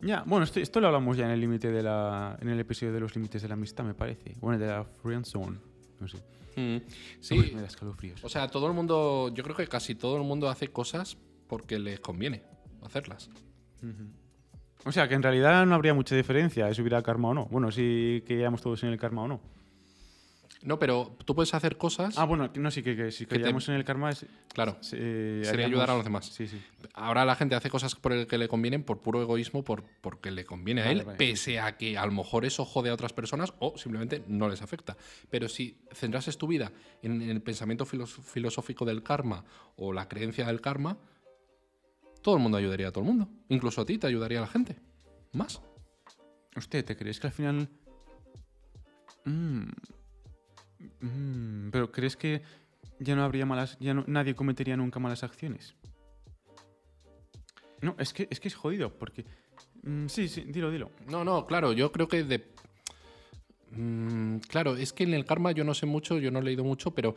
Ya, 0.01 0.23
bueno, 0.27 0.45
esto, 0.45 0.61
esto 0.61 0.81
lo 0.81 0.87
hablamos 0.87 1.17
ya 1.17 1.25
en 1.27 1.33
el 1.33 1.41
límite 1.41 1.71
de 1.73 1.83
la, 1.83 2.37
en 2.41 2.49
el 2.49 2.59
episodio 2.61 2.93
de 2.93 3.01
los 3.01 3.15
límites 3.17 3.43
de 3.43 3.49
la 3.49 3.55
amistad, 3.55 3.85
me 3.85 3.95
parece. 3.95 4.37
Bueno, 4.41 4.59
de 4.59 4.67
la 4.69 4.85
friend 5.03 5.25
zone, 5.25 5.59
no 6.03 6.09
sé. 6.09 6.19
Mm, 6.57 6.77
Uy, 6.77 6.83
sí. 7.21 7.53
me 7.55 7.63
da 7.63 7.67
escalofríos. 7.67 8.23
O 8.25 8.29
sea, 8.29 8.49
todo 8.49 8.67
el 8.67 8.75
mundo, 8.75 9.31
yo 9.35 9.43
creo 9.43 9.57
que 9.57 9.67
casi 9.67 9.95
todo 9.95 10.17
el 10.19 10.25
mundo 10.25 10.51
hace 10.51 10.69
cosas 10.69 11.17
porque 11.47 11.79
les 11.79 12.01
conviene 12.01 12.43
hacerlas. 12.83 13.31
O 14.85 14.93
sea, 14.93 15.09
que 15.09 15.15
en 15.15 15.23
realidad 15.23 15.65
no 15.65 15.75
habría 15.75 15.95
mucha 15.95 16.15
diferencia 16.17 16.73
si 16.75 16.81
hubiera 16.83 17.03
karma 17.03 17.29
o 17.29 17.35
no. 17.35 17.47
Bueno, 17.47 17.71
si 17.71 18.23
queríamos 18.27 18.61
todos 18.61 18.83
en 18.83 18.91
el 18.91 18.99
karma 18.99 19.23
o 19.23 19.29
no. 19.29 19.41
No, 20.65 20.79
pero 20.79 21.17
tú 21.25 21.35
puedes 21.35 21.53
hacer 21.55 21.77
cosas. 21.77 22.17
Ah, 22.17 22.25
bueno, 22.25 22.49
no, 22.55 22.71
sí, 22.71 22.83
que, 22.83 22.95
que 22.97 23.11
si 23.11 23.27
creíamos 23.27 23.69
en 23.69 23.75
el 23.75 23.85
karma 23.85 24.11
es... 24.11 24.25
claro. 24.55 24.77
se- 24.81 24.97
eh, 24.97 25.45
Sería 25.45 25.51
haríamos- 25.67 25.67
ayudar 25.73 25.91
a 25.91 25.95
los 25.97 26.05
demás. 26.05 26.27
Sí, 26.27 26.47
sí. 26.47 26.63
Ahora 26.95 27.25
la 27.25 27.35
gente 27.35 27.55
hace 27.55 27.69
cosas 27.71 27.95
por 27.97 28.13
el 28.13 28.27
que 28.27 28.39
le 28.39 28.47
convienen 28.49 28.85
por 28.85 29.01
puro 29.01 29.21
egoísmo, 29.21 29.65
por, 29.65 29.83
porque 30.01 30.31
le 30.31 30.45
conviene 30.45 30.83
a 30.83 30.91
él, 30.91 31.03
vale. 31.05 31.19
pese 31.19 31.59
a 31.59 31.77
que 31.77 31.99
a 31.99 32.07
lo 32.07 32.13
mejor 32.13 32.45
eso 32.45 32.65
jode 32.65 32.91
a 32.91 32.95
otras 32.95 33.13
personas 33.13 33.53
o 33.59 33.77
simplemente 33.77 34.23
no 34.29 34.49
les 34.49 34.63
afecta. 34.63 34.97
Pero 35.31 35.49
si 35.49 35.79
centrases 35.93 36.39
tu 36.39 36.47
vida 36.47 36.71
en, 37.03 37.23
el 37.23 37.43
pensamiento 37.43 37.85
filos- 37.85 38.21
filosófico 38.23 38.85
del 38.85 39.03
karma 39.03 39.45
o 39.77 39.93
la 39.93 40.09
creencia 40.09 40.47
del 40.47 40.61
karma, 40.61 40.97
todo 42.23 42.37
el 42.37 42.43
mundo 42.43 42.57
ayudaría 42.59 42.89
a 42.89 42.93
todo 42.93 43.03
el 43.03 43.09
mundo. 43.09 43.29
Incluso 43.49 43.81
a 43.81 43.85
ti 43.87 43.99
te 43.99 44.07
ayudaría 44.07 44.39
a 44.39 44.43
la 44.43 44.47
gente. 44.49 44.77
Más. 45.33 45.61
Usted, 46.55 46.85
¿te 46.85 46.97
crees 46.97 47.19
que 47.19 47.27
al 47.27 47.33
final... 47.33 47.69
Mm. 49.25 49.69
Mm, 51.01 51.71
Pero 51.71 51.91
¿crees 51.93 52.17
que 52.17 52.43
ya 52.99 53.17
no 53.17 53.25
habría 53.25 53.47
malas... 53.47 53.77
ya 53.81 53.95
no- 53.95 54.05
nadie 54.07 54.35
cometería 54.35 54.77
nunca 54.77 54.99
malas 55.01 55.23
acciones? 55.23 55.75
No, 57.81 57.97
es 57.99 58.13
que 58.13 58.29
es, 58.31 58.39
que 58.41 58.49
es 58.49 58.55
jodido, 58.55 58.97
porque... 58.97 59.25
Mm, 59.83 60.07
sí, 60.07 60.29
sí, 60.29 60.43
dilo, 60.47 60.71
dilo. 60.71 60.91
No, 61.09 61.25
no, 61.25 61.47
claro, 61.47 61.73
yo 61.73 61.91
creo 61.91 62.07
que 62.09 62.23
de... 62.23 62.47
Mm, 63.73 64.37
claro, 64.49 64.77
es 64.77 64.93
que 64.93 65.05
en 65.05 65.15
el 65.15 65.25
karma 65.25 65.53
yo 65.53 65.65
no 65.65 65.75
sé 65.75 65.87
mucho, 65.87 66.19
yo 66.19 66.31
no 66.31 66.39
he 66.39 66.43
leído 66.43 66.63
mucho, 66.63 66.93
pero 66.93 67.15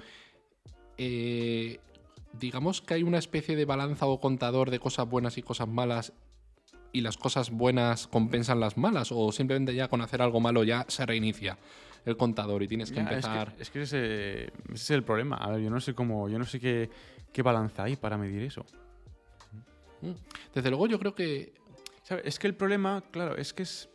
eh, 0.98 1.80
digamos 2.34 2.82
que 2.82 2.96
hay 2.96 3.04
una 3.04 3.18
especie 3.20 3.56
de 3.56 3.66
balanza 3.66 4.06
o 4.06 4.20
contador 4.20 4.72
de 4.72 4.80
cosas 4.80 5.08
buenas 5.08 5.38
y 5.38 5.42
cosas 5.44 5.68
malas 5.68 6.14
y 6.94 7.02
las 7.02 7.18
cosas 7.18 7.52
buenas 7.52 8.08
compensan 8.08 8.60
las 8.62 8.78
malas 8.78 9.12
o 9.12 9.32
simplemente 9.34 9.76
ya 9.76 9.90
con 9.90 10.02
hacer 10.02 10.22
algo 10.22 10.40
malo 10.40 10.64
ya 10.64 10.86
se 10.88 11.06
reinicia 11.06 11.58
el 12.06 12.18
contador 12.18 12.62
y 12.64 12.68
tienes 12.68 12.90
que 12.92 12.98
Ya, 12.98 13.02
es 13.04 13.08
que- 13.10 13.14
empezar... 13.16 13.56
Es 13.60 13.70
que, 13.70 13.82
ese, 13.82 14.44
ese 14.46 14.52
es 14.74 14.92
el 14.92 15.04
problema. 15.04 15.38
A 15.38 15.52
ver, 15.52 15.62
yo 15.62 15.70
no 15.70 15.80
sé 15.82 15.94
cómo, 15.94 16.30
yo 16.30 16.38
no 16.40 16.46
sé 16.46 16.60
qué, 16.60 16.90
qué 17.34 17.42
balanza 17.42 17.84
hay 17.84 17.96
para 17.96 18.18
medir 18.18 18.42
eso. 18.44 18.66
Mm. 20.02 20.12
Desde 20.54 20.70
luego 20.70 20.88
yo 20.88 21.00
creo 21.00 21.16
que... 21.16 21.54
¿Sabe? 22.04 22.22
Es 22.26 22.38
que 22.38 22.46
el 22.48 22.54
problema, 22.56 23.04
claro, 23.12 23.36
es 23.36 23.52
que 23.54 23.64
es. 23.64 23.90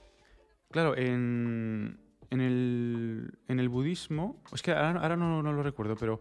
Claro, 0.73 0.97
en, 0.97 2.01
en, 2.31 2.41
el, 2.41 3.31
en 3.47 3.61
el 3.61 3.69
budismo. 3.69 4.43
Es 4.53 4.63
que 4.63 4.73
ahora, 4.73 5.01
ahora 5.01 5.17
no, 5.17 5.43
no 5.45 5.53
lo 5.53 5.63
recuerdo, 5.63 5.95
pero 5.95 6.21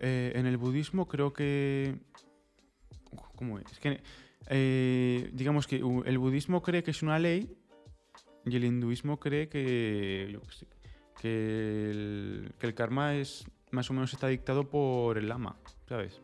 eh, 0.00 0.32
en 0.34 0.46
el 0.46 0.56
budismo 0.56 1.06
creo 1.06 1.32
que. 1.32 1.94
¿Cómo 3.36 3.60
es? 3.60 3.70
Es 3.70 3.78
que. 3.78 4.00
eh, 4.48 5.30
digamos 5.32 5.68
que 5.68 5.76
el 5.76 6.18
budismo 6.18 6.62
cree 6.62 6.82
que 6.82 6.90
es 6.90 7.02
una 7.04 7.20
ley 7.20 7.56
y 8.44 8.56
el 8.56 8.64
hinduismo 8.64 9.20
cree 9.20 9.48
que. 9.48 10.28
yo 10.32 10.40
qué 10.42 10.52
sé, 10.52 10.66
que, 11.20 11.90
el, 11.90 12.52
que 12.58 12.66
el 12.66 12.74
karma 12.74 13.14
es 13.14 13.44
más 13.70 13.90
o 13.90 13.92
menos 13.92 14.12
está 14.12 14.26
dictado 14.28 14.68
por 14.68 15.18
el 15.18 15.28
lama, 15.28 15.56
¿sabes? 15.88 16.20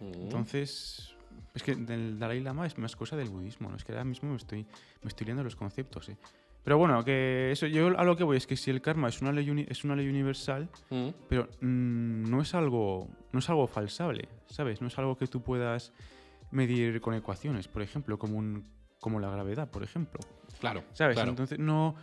Mm. 0.00 0.12
Entonces, 0.14 1.14
es 1.54 1.62
que 1.62 1.72
el 1.72 2.18
Dalai 2.18 2.40
Lama 2.40 2.66
es 2.66 2.76
más 2.78 2.94
cosa 2.94 3.16
del 3.16 3.30
budismo, 3.30 3.70
¿no? 3.70 3.76
Es 3.76 3.84
que 3.84 3.92
ahora 3.92 4.04
mismo 4.04 4.30
me 4.30 4.36
estoy, 4.36 4.64
me 5.02 5.08
estoy 5.08 5.24
liando 5.24 5.42
los 5.42 5.56
conceptos, 5.56 6.08
¿eh? 6.10 6.16
Pero 6.62 6.76
bueno, 6.76 7.02
que 7.02 7.50
eso, 7.52 7.66
yo 7.66 7.98
a 7.98 8.04
lo 8.04 8.14
que 8.16 8.24
voy 8.24 8.36
es 8.36 8.46
que 8.46 8.54
si 8.56 8.70
el 8.70 8.82
karma 8.82 9.08
es 9.08 9.22
una 9.22 9.32
ley, 9.32 9.48
uni- 9.48 9.64
es 9.68 9.84
una 9.84 9.96
ley 9.96 10.06
universal, 10.08 10.68
Mm. 10.90 11.08
pero 11.28 11.48
mm, 11.60 12.30
no 12.30 12.42
es 12.42 12.54
algo, 12.54 13.08
no 13.32 13.38
es 13.38 13.48
algo 13.48 13.66
falsable, 13.66 14.28
¿sabes? 14.46 14.82
No 14.82 14.88
es 14.88 14.98
algo 14.98 15.16
que 15.16 15.26
tú 15.26 15.40
puedas 15.42 15.92
medir 16.50 17.00
con 17.00 17.14
ecuaciones, 17.14 17.66
por 17.68 17.80
ejemplo, 17.82 18.18
como 18.18 18.36
un, 18.38 18.64
como 19.00 19.18
la 19.20 19.30
gravedad, 19.30 19.70
por 19.70 19.82
ejemplo. 19.82 20.20
Claro, 20.60 20.84
¿Sabes? 20.92 21.14
claro. 21.14 21.30
Entonces 21.30 21.58
no, 21.58 21.94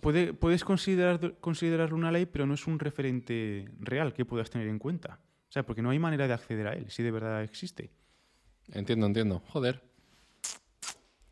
puede, 0.00 0.32
puedes 0.32 0.64
considerar, 0.64 1.36
considerarlo 1.40 1.96
una 1.96 2.12
ley, 2.12 2.26
pero 2.26 2.46
no 2.46 2.54
es 2.54 2.66
un 2.66 2.78
referente 2.78 3.68
real 3.80 4.12
que 4.12 4.24
puedas 4.24 4.50
tener 4.50 4.68
en 4.68 4.78
cuenta. 4.78 5.20
O 5.48 5.52
sea, 5.52 5.64
porque 5.64 5.82
no 5.82 5.90
hay 5.90 5.98
manera 5.98 6.26
de 6.26 6.34
acceder 6.34 6.66
a 6.66 6.72
él, 6.74 6.90
si 6.90 7.02
de 7.02 7.10
verdad 7.10 7.42
existe. 7.42 7.90
Entiendo, 8.72 9.06
entiendo. 9.06 9.42
Joder. 9.46 9.82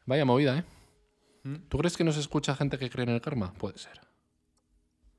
Vaya 0.07 0.25
movida, 0.25 0.59
¿eh? 0.59 0.65
¿Mm? 1.43 1.55
¿Tú 1.69 1.79
crees 1.79 1.97
que 1.97 2.05
nos 2.05 2.17
escucha 2.17 2.55
gente 2.55 2.79
que 2.79 2.89
cree 2.89 3.05
en 3.05 3.11
el 3.11 3.21
karma? 3.21 3.53
Puede 3.53 3.79
ser. 3.79 4.01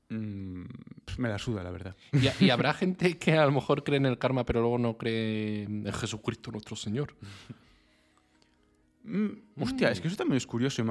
Mm, 0.08 0.64
pues 1.04 1.18
me 1.18 1.28
la 1.28 1.38
suda, 1.38 1.62
la 1.62 1.70
verdad. 1.70 1.96
Y, 2.12 2.46
y 2.46 2.50
habrá 2.50 2.72
gente 2.74 3.18
que 3.18 3.32
a 3.32 3.44
lo 3.44 3.52
mejor 3.52 3.84
cree 3.84 3.98
en 3.98 4.06
el 4.06 4.18
karma, 4.18 4.44
pero 4.44 4.60
luego 4.60 4.78
no 4.78 4.96
cree 4.96 5.64
en 5.64 5.92
Jesucristo 5.92 6.50
nuestro 6.50 6.74
Señor. 6.74 7.14
Mm, 9.04 9.62
hostia, 9.62 9.90
es 9.90 10.00
que 10.00 10.08
eso 10.08 10.16
también 10.16 10.36
es 10.36 10.46
curioso. 10.46 10.82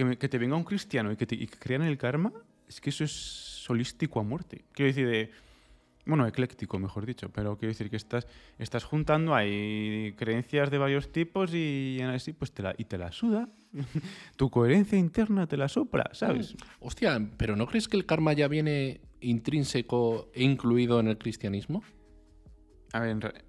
Que, 0.00 0.06
me- 0.06 0.16
que 0.16 0.30
te 0.30 0.38
venga 0.38 0.56
un 0.56 0.64
cristiano 0.64 1.12
y 1.12 1.16
que, 1.16 1.26
te, 1.26 1.34
y 1.34 1.46
que 1.46 1.58
crea 1.58 1.76
en 1.76 1.82
el 1.82 1.98
karma, 1.98 2.32
es 2.66 2.80
que 2.80 2.88
eso 2.88 3.04
es 3.04 3.66
holístico 3.68 4.18
a 4.18 4.22
muerte. 4.22 4.64
Quiero 4.72 4.86
decir, 4.86 5.06
de, 5.06 5.30
bueno, 6.06 6.26
ecléctico, 6.26 6.78
mejor 6.78 7.04
dicho, 7.04 7.28
pero 7.28 7.58
quiero 7.58 7.68
decir 7.72 7.90
que 7.90 7.96
estás, 7.96 8.26
estás 8.58 8.84
juntando 8.84 9.34
ahí 9.34 10.14
creencias 10.16 10.70
de 10.70 10.78
varios 10.78 11.12
tipos 11.12 11.52
y 11.52 11.98
así, 12.00 12.32
pues 12.32 12.50
te 12.50 12.62
la, 12.62 12.74
y 12.78 12.86
te 12.86 12.96
la 12.96 13.12
suda. 13.12 13.50
tu 14.36 14.48
coherencia 14.48 14.96
interna 14.96 15.46
te 15.46 15.58
la 15.58 15.68
sopla, 15.68 16.08
¿sabes? 16.14 16.56
Hostia, 16.78 17.20
¿pero 17.36 17.54
no 17.54 17.66
crees 17.66 17.86
que 17.86 17.98
el 17.98 18.06
karma 18.06 18.32
ya 18.32 18.48
viene 18.48 19.02
intrínseco 19.20 20.30
e 20.32 20.44
incluido 20.44 20.98
en 20.98 21.08
el 21.08 21.18
cristianismo? 21.18 21.84
A 22.94 23.00
ver, 23.00 23.44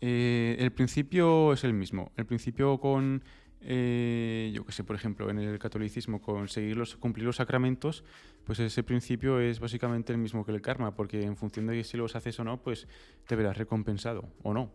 eh, 0.00 0.56
el 0.58 0.72
principio 0.72 1.52
es 1.52 1.62
el 1.62 1.74
mismo. 1.74 2.10
El 2.16 2.26
principio 2.26 2.78
con, 2.80 3.22
eh, 3.64 4.50
yo 4.52 4.64
qué 4.64 4.72
sé, 4.72 4.82
por 4.84 4.96
ejemplo, 4.96 5.30
en 5.30 5.38
el 5.38 5.58
catolicismo, 5.58 6.20
con 6.20 6.48
seguir 6.48 6.76
los, 6.76 6.96
cumplir 6.96 7.24
los 7.24 7.36
sacramentos, 7.36 8.04
pues 8.44 8.58
ese 8.58 8.82
principio 8.82 9.38
es 9.40 9.60
básicamente 9.60 10.12
el 10.12 10.18
mismo 10.18 10.44
que 10.44 10.52
el 10.52 10.60
karma, 10.60 10.94
porque 10.94 11.22
en 11.22 11.36
función 11.36 11.66
de 11.66 11.84
si 11.84 11.96
los 11.96 12.16
haces 12.16 12.38
o 12.40 12.44
no, 12.44 12.62
pues 12.62 12.88
te 13.26 13.36
verás 13.36 13.56
recompensado 13.56 14.28
o 14.42 14.52
no. 14.52 14.72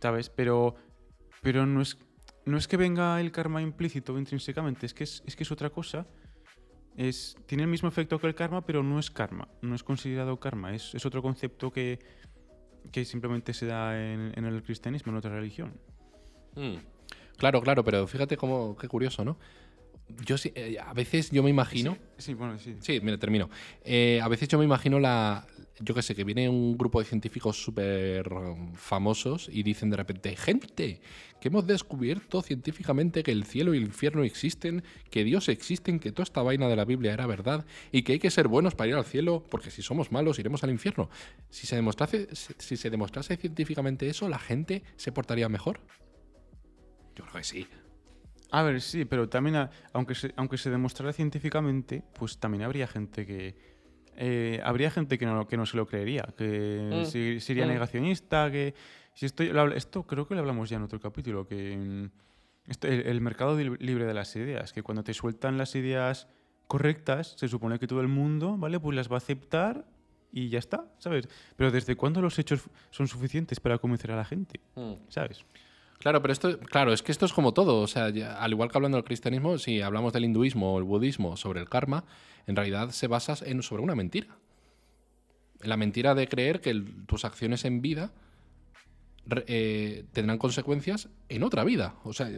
¿Sabes? 0.00 0.30
Pero, 0.30 0.74
pero 1.42 1.66
no, 1.66 1.82
es, 1.82 1.98
no 2.46 2.56
es 2.56 2.66
que 2.66 2.76
venga 2.76 3.20
el 3.20 3.30
karma 3.30 3.60
implícito 3.62 4.18
intrínsecamente, 4.18 4.86
es 4.86 4.94
que 4.94 5.04
es, 5.04 5.22
es 5.26 5.36
que 5.36 5.42
es 5.42 5.52
otra 5.52 5.70
cosa. 5.70 6.06
Es, 6.96 7.36
tiene 7.46 7.64
el 7.64 7.68
mismo 7.68 7.88
efecto 7.88 8.18
que 8.18 8.26
el 8.26 8.34
karma, 8.34 8.64
pero 8.64 8.82
no 8.82 8.98
es 8.98 9.10
karma, 9.10 9.48
no 9.60 9.74
es 9.74 9.82
considerado 9.82 10.38
karma, 10.38 10.74
es, 10.74 10.94
es 10.94 11.04
otro 11.04 11.22
concepto 11.22 11.72
que, 11.72 11.98
que 12.92 13.04
simplemente 13.04 13.52
se 13.52 13.66
da 13.66 14.00
en, 14.00 14.32
en 14.36 14.44
el 14.44 14.62
cristianismo, 14.62 15.10
en 15.10 15.18
otra 15.18 15.32
religión. 15.32 15.74
Mm. 16.54 16.93
Claro, 17.36 17.60
claro, 17.62 17.84
pero 17.84 18.06
fíjate 18.06 18.36
cómo, 18.36 18.76
qué 18.76 18.88
curioso, 18.88 19.24
¿no? 19.24 19.36
yo 20.26 20.36
sí, 20.38 20.52
eh, 20.54 20.76
a 20.78 20.92
veces 20.92 21.30
yo 21.30 21.42
me 21.42 21.50
imagino. 21.50 21.96
Sí, 22.18 22.34
bueno, 22.34 22.58
sí. 22.58 22.76
Sí, 22.80 23.00
mira, 23.02 23.18
termino. 23.18 23.48
Eh, 23.84 24.20
a 24.22 24.28
veces 24.28 24.48
yo 24.48 24.58
me 24.58 24.64
imagino 24.64 25.00
la. 25.00 25.46
Yo 25.80 25.92
qué 25.94 26.02
sé, 26.02 26.14
que 26.14 26.22
viene 26.22 26.48
un 26.48 26.78
grupo 26.78 27.00
de 27.00 27.06
científicos 27.06 27.60
súper 27.60 28.30
famosos 28.74 29.48
y 29.50 29.62
dicen 29.62 29.90
de 29.90 29.96
repente: 29.96 30.36
Gente, 30.36 31.00
que 31.40 31.48
hemos 31.48 31.66
descubierto 31.66 32.42
científicamente 32.42 33.22
que 33.22 33.32
el 33.32 33.44
cielo 33.44 33.74
y 33.74 33.78
el 33.78 33.84
infierno 33.84 34.22
existen, 34.22 34.84
que 35.10 35.24
Dios 35.24 35.48
existe, 35.48 35.98
que 35.98 36.12
toda 36.12 36.24
esta 36.24 36.42
vaina 36.42 36.68
de 36.68 36.76
la 36.76 36.84
Biblia 36.84 37.12
era 37.12 37.26
verdad 37.26 37.64
y 37.90 38.02
que 38.02 38.12
hay 38.12 38.18
que 38.18 38.30
ser 38.30 38.46
buenos 38.46 38.74
para 38.74 38.90
ir 38.90 38.94
al 38.94 39.04
cielo, 39.04 39.42
porque 39.50 39.70
si 39.70 39.82
somos 39.82 40.12
malos 40.12 40.38
iremos 40.38 40.62
al 40.62 40.70
infierno. 40.70 41.10
Si 41.50 41.66
se 41.66 41.76
demostrase, 41.76 42.28
si 42.32 42.76
se 42.76 42.90
demostrase 42.90 43.36
científicamente 43.36 44.08
eso, 44.08 44.28
¿la 44.28 44.38
gente 44.38 44.84
se 44.96 45.10
portaría 45.12 45.48
mejor? 45.48 45.80
Yo 47.16 47.24
creo 47.24 47.36
que 47.36 47.44
sí. 47.44 47.66
A 48.50 48.62
ver, 48.62 48.80
sí, 48.80 49.04
pero 49.04 49.28
también, 49.28 49.56
a- 49.56 49.70
aunque 49.92 50.14
se, 50.14 50.32
aunque 50.36 50.58
se 50.58 50.70
demostrara 50.70 51.12
científicamente, 51.12 52.02
pues 52.14 52.38
también 52.38 52.62
habría 52.62 52.86
gente 52.86 53.26
que. 53.26 53.74
eh, 54.16 54.60
habría 54.62 54.90
gente 54.92 55.18
que 55.18 55.26
no, 55.26 55.48
que 55.48 55.56
no 55.56 55.66
se 55.66 55.76
lo 55.76 55.86
creería, 55.86 56.22
que 56.38 57.02
Mm, 57.02 57.04
se- 57.04 57.40
sería 57.40 57.64
mm. 57.66 57.68
negacionista, 57.68 58.50
que. 58.50 58.74
Si 59.14 59.26
esto, 59.26 59.42
esto 59.74 60.04
creo 60.04 60.26
que 60.26 60.34
lo 60.34 60.40
hablamos 60.40 60.68
ya 60.70 60.76
en 60.76 60.82
otro 60.84 61.00
capítulo, 61.00 61.46
que. 61.48 61.76
mm, 61.76 62.70
esto- 62.70 62.86
el, 62.88 63.06
el 63.06 63.20
mercado 63.20 63.58
libre 63.58 64.04
de 64.04 64.14
las 64.14 64.34
ideas, 64.36 64.72
que 64.72 64.82
cuando 64.82 65.02
te 65.02 65.14
sueltan 65.14 65.58
las 65.58 65.74
ideas 65.74 66.28
correctas, 66.68 67.34
se 67.36 67.48
supone 67.48 67.78
que 67.78 67.86
todo 67.88 68.00
el 68.00 68.08
mundo, 68.08 68.56
¿vale? 68.56 68.78
Pues 68.80 68.94
las 68.96 69.10
va 69.10 69.16
a 69.16 69.18
aceptar 69.18 69.84
y 70.32 70.48
ya 70.48 70.58
está, 70.60 70.86
¿sabes? 70.98 71.28
Pero 71.56 71.70
¿desde 71.70 71.94
cuándo 71.96 72.20
los 72.22 72.38
hechos 72.38 72.62
son 72.90 73.06
suficientes 73.08 73.60
para 73.60 73.78
convencer 73.78 74.12
a 74.12 74.16
la 74.16 74.24
gente? 74.24 74.60
¿Sabes? 75.08 75.44
Claro, 75.98 76.20
pero 76.20 76.32
esto, 76.32 76.58
claro, 76.60 76.92
es 76.92 77.02
que 77.02 77.12
esto 77.12 77.24
es 77.24 77.32
como 77.32 77.54
todo. 77.54 77.80
O 77.80 77.86
sea, 77.86 78.10
ya- 78.10 78.36
al 78.38 78.52
igual 78.52 78.70
que 78.70 78.76
hablando 78.78 78.96
del 78.98 79.04
cristianismo, 79.04 79.56
si 79.58 79.80
hablamos 79.80 80.12
del 80.12 80.24
hinduismo 80.24 80.74
o 80.74 80.78
el 80.78 80.84
budismo 80.84 81.36
sobre 81.36 81.60
el 81.60 81.68
karma, 81.68 82.04
en 82.46 82.56
realidad 82.56 82.90
se 82.90 83.06
basa 83.06 83.36
en, 83.46 83.62
sobre 83.62 83.82
una 83.82 83.94
mentira. 83.94 84.36
La 85.60 85.76
mentira 85.78 86.14
de 86.14 86.28
creer 86.28 86.60
que 86.60 86.70
el- 86.70 87.06
tus 87.06 87.24
acciones 87.24 87.64
en 87.64 87.80
vida 87.80 88.12
eh, 89.46 90.04
tendrán 90.12 90.36
consecuencias 90.38 91.08
en 91.30 91.42
otra 91.42 91.64
vida. 91.64 91.94
O 92.04 92.12
sea, 92.12 92.30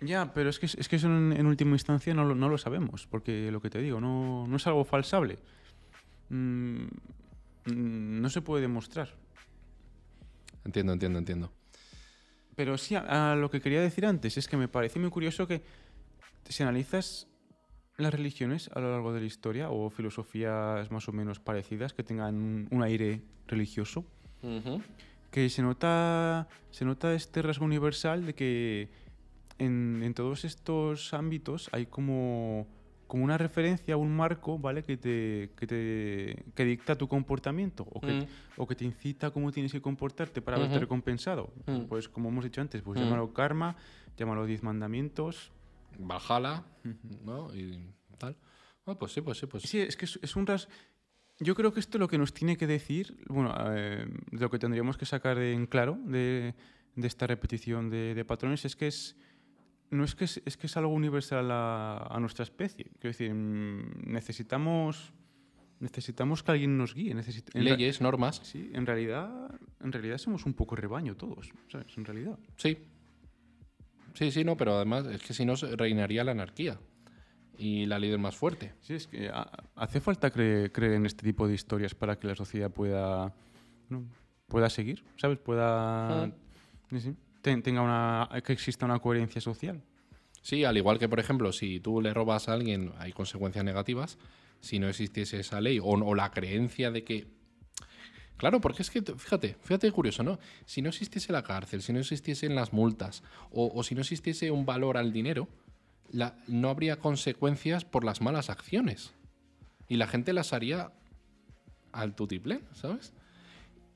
Ya, 0.00 0.32
pero 0.34 0.50
es 0.50 0.58
que, 0.60 0.66
es 0.66 0.88
que 0.88 0.96
eso 0.96 1.08
en, 1.08 1.32
en 1.32 1.46
última 1.46 1.72
instancia 1.72 2.14
no 2.14 2.24
lo, 2.24 2.34
no 2.36 2.48
lo 2.48 2.58
sabemos, 2.58 3.06
porque 3.08 3.50
lo 3.50 3.60
que 3.60 3.70
te 3.70 3.80
digo, 3.80 4.00
no, 4.00 4.46
no 4.46 4.56
es 4.56 4.66
algo 4.68 4.84
falsable. 4.84 5.38
Mm, 6.28 6.84
mm, 7.66 8.20
no 8.20 8.28
se 8.30 8.40
puede 8.42 8.62
demostrar. 8.62 9.14
entiendo, 10.64 10.92
entiendo, 10.92 11.18
entiendo. 11.18 11.52
Pero 12.56 12.78
sí, 12.78 12.94
a, 12.94 13.32
a 13.32 13.36
lo 13.36 13.50
que 13.50 13.60
quería 13.60 13.80
decir 13.80 14.06
antes 14.06 14.36
es 14.36 14.48
que 14.48 14.56
me 14.56 14.68
parece 14.68 14.98
muy 14.98 15.10
curioso 15.10 15.46
que 15.46 15.62
si 16.48 16.62
analizas 16.62 17.26
las 17.96 18.12
religiones 18.12 18.70
a 18.74 18.80
lo 18.80 18.90
largo 18.90 19.12
de 19.12 19.20
la 19.20 19.26
historia 19.26 19.70
o 19.70 19.90
filosofías 19.90 20.90
más 20.90 21.08
o 21.08 21.12
menos 21.12 21.38
parecidas 21.38 21.92
que 21.92 22.02
tengan 22.02 22.68
un, 22.70 22.82
aire 22.82 23.22
religioso, 23.46 24.04
que 25.30 25.48
se 25.48 25.62
nota, 25.62 26.48
se 26.70 26.84
nota 26.84 27.14
este 27.14 27.42
rasgo 27.42 27.64
universal 27.64 28.26
de 28.26 28.34
que 28.34 28.88
en, 29.58 30.02
en 30.02 30.14
todos 30.14 30.44
estos 30.44 31.14
ámbitos 31.14 31.68
hay 31.72 31.86
como, 31.86 32.66
como 33.14 33.22
una 33.26 33.38
referencia, 33.38 33.96
un 33.96 34.10
marco, 34.16 34.58
¿vale? 34.58 34.82
Que 34.82 34.96
te, 34.96 35.52
que 35.56 35.68
te 35.68 36.44
que 36.52 36.64
dicta 36.64 36.98
tu 36.98 37.06
comportamiento 37.06 37.84
o 37.88 38.00
que, 38.00 38.12
Mm. 38.12 38.26
o 38.56 38.66
que 38.66 38.74
te 38.74 38.84
incita 38.84 39.28
a 39.28 39.30
cómo 39.30 39.52
tienes 39.52 39.70
que 39.70 39.80
comportarte 39.80 40.42
para 40.42 40.58
verte 40.58 40.74
Ujú. 40.74 40.80
recompensado. 40.80 41.52
Mm. 41.66 41.82
Pues 41.84 42.08
como 42.08 42.28
hemos 42.30 42.42
dicho 42.42 42.60
antes, 42.60 42.82
pues 42.82 42.98
Mm. 42.98 43.04
llámalo 43.04 43.32
karma, 43.32 43.76
llámalo 44.16 44.44
diez 44.46 44.64
mandamientos. 44.64 45.52
Valhalla, 45.96 46.64
¿no? 47.24 47.54
Y 47.54 47.86
tal. 48.18 48.36
Ah, 48.84 48.96
pues 48.98 49.12
sí, 49.12 49.20
pues 49.20 49.38
sí, 49.38 49.46
pues 49.46 49.62
sí. 49.62 49.68
Sí, 49.68 49.78
es 49.78 49.96
que 49.96 50.06
es, 50.06 50.18
es 50.20 50.34
un 50.34 50.44
ras... 50.48 50.68
Yo 51.38 51.54
creo 51.54 51.72
que 51.72 51.78
esto 51.78 51.98
lo 51.98 52.08
que 52.08 52.18
nos 52.18 52.34
tiene 52.34 52.56
que 52.56 52.66
decir, 52.66 53.16
bueno, 53.28 53.54
eh, 53.76 54.08
lo 54.32 54.50
que 54.50 54.58
tendríamos 54.58 54.96
que 54.98 55.06
sacar 55.06 55.38
en 55.38 55.66
claro 55.66 55.96
de, 56.04 56.54
de 56.96 57.06
esta 57.06 57.28
repetición 57.28 57.90
de, 57.90 58.12
de 58.16 58.24
patrones 58.24 58.64
es 58.64 58.74
que 58.74 58.88
es 58.88 59.14
no 59.90 60.04
es 60.04 60.14
que 60.14 60.24
es, 60.24 60.42
es 60.44 60.56
que 60.56 60.66
es 60.66 60.76
algo 60.76 60.92
universal 60.92 61.50
a, 61.50 62.06
a 62.10 62.20
nuestra 62.20 62.42
especie. 62.42 62.84
Quiero 62.98 63.10
decir, 63.10 63.32
mm, 63.34 64.12
necesitamos 64.12 65.12
necesitamos 65.80 66.42
que 66.42 66.52
alguien 66.52 66.78
nos 66.78 66.94
guíe. 66.94 67.14
Leyes, 67.64 68.00
normas. 68.00 68.40
Sí, 68.44 68.70
en 68.72 68.86
realidad, 68.86 69.30
en 69.80 69.92
realidad 69.92 70.16
somos 70.18 70.46
un 70.46 70.54
poco 70.54 70.76
rebaño 70.76 71.14
todos, 71.16 71.50
¿sabes? 71.68 71.96
En 71.98 72.04
realidad. 72.06 72.38
Sí. 72.56 72.78
Sí, 74.14 74.30
sí, 74.30 74.44
no, 74.44 74.56
pero 74.56 74.76
además 74.76 75.04
es 75.06 75.20
que 75.22 75.34
si 75.34 75.44
no 75.44 75.56
se- 75.56 75.74
reinaría 75.76 76.24
la 76.24 76.30
anarquía 76.30 76.78
y 77.58 77.84
la 77.86 77.98
ley 77.98 78.08
del 78.10 78.20
más 78.20 78.36
fuerte. 78.36 78.72
Sí, 78.80 78.94
es 78.94 79.06
que 79.08 79.28
ha- 79.28 79.50
hace 79.74 80.00
falta 80.00 80.32
cre- 80.32 80.70
creer 80.72 80.92
en 80.94 81.04
este 81.06 81.24
tipo 81.24 81.46
de 81.48 81.54
historias 81.54 81.94
para 81.94 82.18
que 82.18 82.28
la 82.28 82.34
sociedad 82.36 82.70
pueda, 82.70 83.34
pueda 84.46 84.70
seguir, 84.70 85.04
¿sabes? 85.16 85.38
Pueda... 85.38 86.26
Mm. 86.28 86.32
sí, 86.90 87.00
sí, 87.00 87.16
tenga 87.52 87.82
una, 87.82 88.28
que 88.42 88.52
exista 88.52 88.86
una 88.86 88.98
coherencia 88.98 89.40
social. 89.40 89.82
Sí, 90.42 90.64
al 90.64 90.76
igual 90.76 90.98
que, 90.98 91.08
por 91.08 91.20
ejemplo, 91.20 91.52
si 91.52 91.80
tú 91.80 92.00
le 92.00 92.12
robas 92.12 92.48
a 92.48 92.52
alguien, 92.52 92.92
hay 92.98 93.12
consecuencias 93.12 93.64
negativas. 93.64 94.18
Si 94.60 94.78
no 94.78 94.88
existiese 94.88 95.40
esa 95.40 95.60
ley 95.60 95.78
o, 95.82 96.14
la 96.14 96.30
creencia 96.30 96.90
de 96.90 97.04
que. 97.04 97.26
Claro, 98.36 98.60
porque 98.60 98.82
es 98.82 98.90
que, 98.90 99.00
fíjate, 99.02 99.56
fíjate 99.62 99.90
curioso, 99.92 100.22
¿no? 100.22 100.38
Si 100.66 100.82
no 100.82 100.88
existiese 100.88 101.32
la 101.32 101.42
cárcel, 101.44 101.82
si 101.82 101.92
no 101.92 102.00
existiesen 102.00 102.54
las 102.54 102.72
multas 102.72 103.22
o, 103.50 103.82
si 103.84 103.94
no 103.94 104.00
existiese 104.00 104.50
un 104.50 104.66
valor 104.66 104.96
al 104.96 105.12
dinero, 105.12 105.48
no 106.48 106.68
habría 106.68 106.98
consecuencias 106.98 107.84
por 107.84 108.04
las 108.04 108.20
malas 108.20 108.50
acciones. 108.50 109.12
Y 109.88 109.96
la 109.96 110.06
gente 110.06 110.32
las 110.32 110.52
haría 110.52 110.92
al 111.92 112.14
tutiplén, 112.14 112.62
¿sabes? 112.72 113.12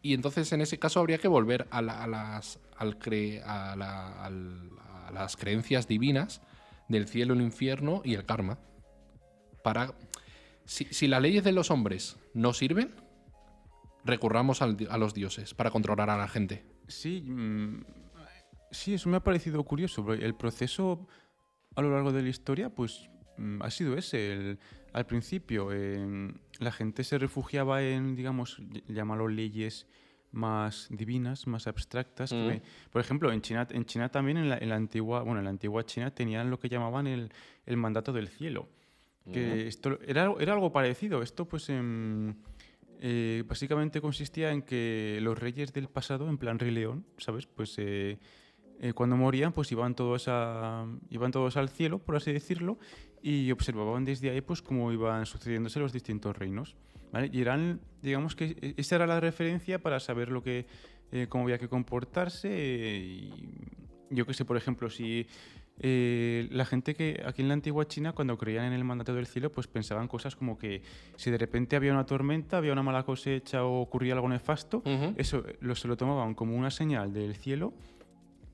Y 0.03 0.15
entonces 0.15 0.53
en 0.53 0.61
ese 0.61 0.79
caso 0.79 1.01
habría 1.01 1.19
que 1.19 1.29
volver 1.29 1.67
a, 1.71 1.83
la- 1.83 2.05
a 2.05 2.07
las, 2.07 2.61
al 2.79 2.99
cre- 2.99 3.43
a, 3.45 3.77
la- 3.77 5.11
las 5.13 5.37
creencias 5.37 5.87
divinas 5.89 6.41
del 6.89 7.07
cielo, 7.07 7.35
el 7.35 7.43
infierno 7.43 8.03
y 8.05 8.15
el 8.15 8.25
karma. 8.25 8.59
Para, 9.63 9.93
si, 10.65 10.85
si 10.87 11.07
las 11.09 11.21
leyes 11.21 11.45
de 11.45 11.53
los 11.53 11.71
hombres 11.71 12.17
no 12.35 12.53
sirven, 12.53 12.95
recurramos 14.05 14.63
al 14.63 14.77
a 14.91 14.97
los 14.99 15.15
dioses 15.15 15.55
para 15.55 15.71
controlar 15.71 16.11
a 16.11 16.17
la 16.17 16.29
gente. 16.29 16.65
Sí, 16.87 17.23
mm, 17.23 17.85
sí, 18.71 18.95
eso 18.95 19.09
me 19.09 19.17
ha 19.19 19.25
parecido 19.25 19.63
curioso. 19.65 20.13
El 20.13 20.35
proceso 20.35 21.07
a 21.77 21.83
lo 21.83 21.93
largo 21.93 22.13
de 22.13 22.23
la 22.23 22.29
historia, 22.29 22.71
pues 22.71 23.11
mm, 23.37 23.63
ha 23.63 23.71
sido 23.71 23.97
ese. 23.97 24.59
Al 24.95 25.05
principio, 25.07 25.69
eh, 25.73 26.33
la 26.61 26.73
gente 26.73 27.05
se 27.05 27.19
refugiaba 27.19 27.83
en, 27.83 28.17
digamos, 28.17 28.59
ll- 28.61 28.83
llámalo 28.89 29.29
leyes 29.29 29.87
más 30.33 30.87
divinas, 30.91 31.47
más 31.47 31.67
abstractas. 31.67 32.31
que 32.31 32.37
Mm. 32.37 32.47
me- 32.47 32.63
por 32.91 33.01
ejemplo, 33.01 33.33
en 33.33 33.41
China, 33.41 33.67
en 33.71 33.85
China 33.87 34.09
también, 34.11 34.37
en 34.37 34.49
la, 34.51 34.59
en 34.59 34.69
la 34.69 34.77
antigua, 34.77 35.23
bueno, 35.23 35.39
en 35.41 35.45
la 35.45 35.51
antigua 35.51 35.85
China 35.87 36.11
tenían 36.15 36.51
lo 36.51 36.59
que 36.59 36.69
llamaban 36.69 37.07
el, 37.07 37.31
el 37.67 37.77
mandato 37.77 38.13
del 38.13 38.29
cielo. 38.29 38.69
Que 39.31 39.69
esto 39.69 39.99
era, 40.07 40.23
algo- 40.25 40.41
era 40.41 40.55
algo 40.55 40.73
parecido. 40.73 41.23
Esto, 41.23 41.45
pues, 41.47 41.69
em, 41.69 42.35
eh, 43.01 43.45
básicamente 43.47 44.01
consistía 44.01 44.53
en 44.53 44.63
que 44.63 45.19
los 45.21 45.39
reyes 45.39 45.73
del 45.75 45.89
pasado, 45.89 46.29
en 46.31 46.39
plan 46.39 46.59
Rey 46.59 46.71
León, 46.71 47.05
¿sabes? 47.19 47.47
Pues 47.47 47.75
eh, 47.79 48.19
eh, 48.81 48.93
cuando 48.95 49.17
morían, 49.17 49.53
pues 49.53 49.71
iban 49.71 49.95
todos, 49.95 50.25
a, 50.29 50.87
iban 51.11 51.31
todos 51.31 51.57
al 51.59 51.69
cielo, 51.69 51.99
por 51.99 52.17
así 52.17 52.33
decirlo, 52.33 52.79
y 53.23 53.51
observaban 53.53 54.05
desde 54.07 54.31
ahí, 54.31 54.41
pues, 54.41 54.63
cómo 54.63 54.91
iban 54.93 55.27
sucediéndose 55.27 55.79
los 55.79 55.93
distintos 55.93 56.35
reinos. 56.37 56.75
¿Vale? 57.13 57.31
Y 57.33 57.41
eran, 57.41 57.81
digamos 58.03 58.35
que 58.37 58.57
e- 58.61 58.75
esa 58.77 58.97
era 58.97 59.07
la 59.07 59.21
referencia 59.21 59.79
para 59.81 60.01
saber 60.01 60.31
lo 60.31 60.43
que, 60.43 60.67
eh, 61.13 61.27
cómo 61.29 61.45
había 61.45 61.59
que 61.59 61.69
comportarse. 61.69 62.49
eh, 62.51 62.99
y 62.99 63.35
yo 64.11 64.27
que 64.27 64.35
sé, 64.35 64.45
por 64.45 64.57
ejemplo, 64.57 64.89
si 64.91 65.27
eh, 65.81 66.49
la 66.51 66.65
gente 66.65 66.95
que 66.95 67.23
aquí 67.27 67.43
en 67.43 67.49
la 67.49 67.55
antigua 67.55 67.87
China, 67.87 68.13
cuando 68.13 68.37
creían 68.39 68.65
en 68.65 68.73
el 68.73 68.83
mandato 68.85 69.15
del 69.15 69.27
cielo, 69.27 69.53
pues 69.53 69.67
pensaban 69.69 70.09
cosas 70.09 70.35
como 70.35 70.59
que 70.59 70.83
si 71.17 71.31
de 71.31 71.39
repente 71.39 71.77
había 71.77 71.93
una 71.93 72.05
tormenta, 72.07 72.57
había 72.57 72.73
una 72.73 72.83
mala 72.83 73.05
cosecha 73.05 73.65
o 73.65 73.81
ocurría 73.81 74.15
algo 74.15 74.29
nefasto, 74.29 74.79
Ujú. 74.79 75.15
eso 75.17 75.45
eh, 75.47 75.57
lo, 75.61 75.75
se 75.75 75.87
lo 75.87 75.97
tomaban 75.97 76.35
como 76.35 76.57
una 76.57 76.71
señal 76.71 77.13
del 77.13 77.37
cielo 77.37 77.75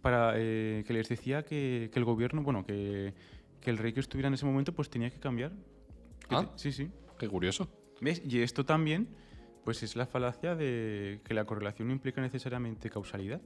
para 0.02 0.34
eh, 0.36 0.84
que 0.86 0.92
les 0.92 1.08
decía 1.08 1.44
que, 1.44 1.88
que 1.92 1.98
el 1.98 2.04
gobierno, 2.04 2.42
bueno, 2.42 2.66
que, 2.66 3.14
que 3.60 3.70
el 3.70 3.78
rey 3.78 3.92
que 3.94 4.00
estuviera 4.00 4.28
en 4.28 4.34
ese 4.34 4.44
momento, 4.44 4.74
pues 4.74 4.90
tenía 4.90 5.08
que 5.08 5.18
cambiar. 5.18 5.52
Ah. 6.28 6.50
sí, 6.56 6.72
sí. 6.72 6.90
Qué 7.18 7.28
curioso. 7.28 7.70
¿Ves? 8.04 8.22
Y 8.28 8.40
esto 8.40 8.64
también, 8.66 9.08
pues 9.64 9.82
es 9.82 9.96
la 9.96 10.04
falacia 10.06 10.54
de 10.54 11.20
que 11.24 11.32
la 11.32 11.44
correlación 11.46 11.88
no 11.88 11.94
implica 11.94 12.20
necesariamente 12.20 12.90
causalidad. 12.90 13.40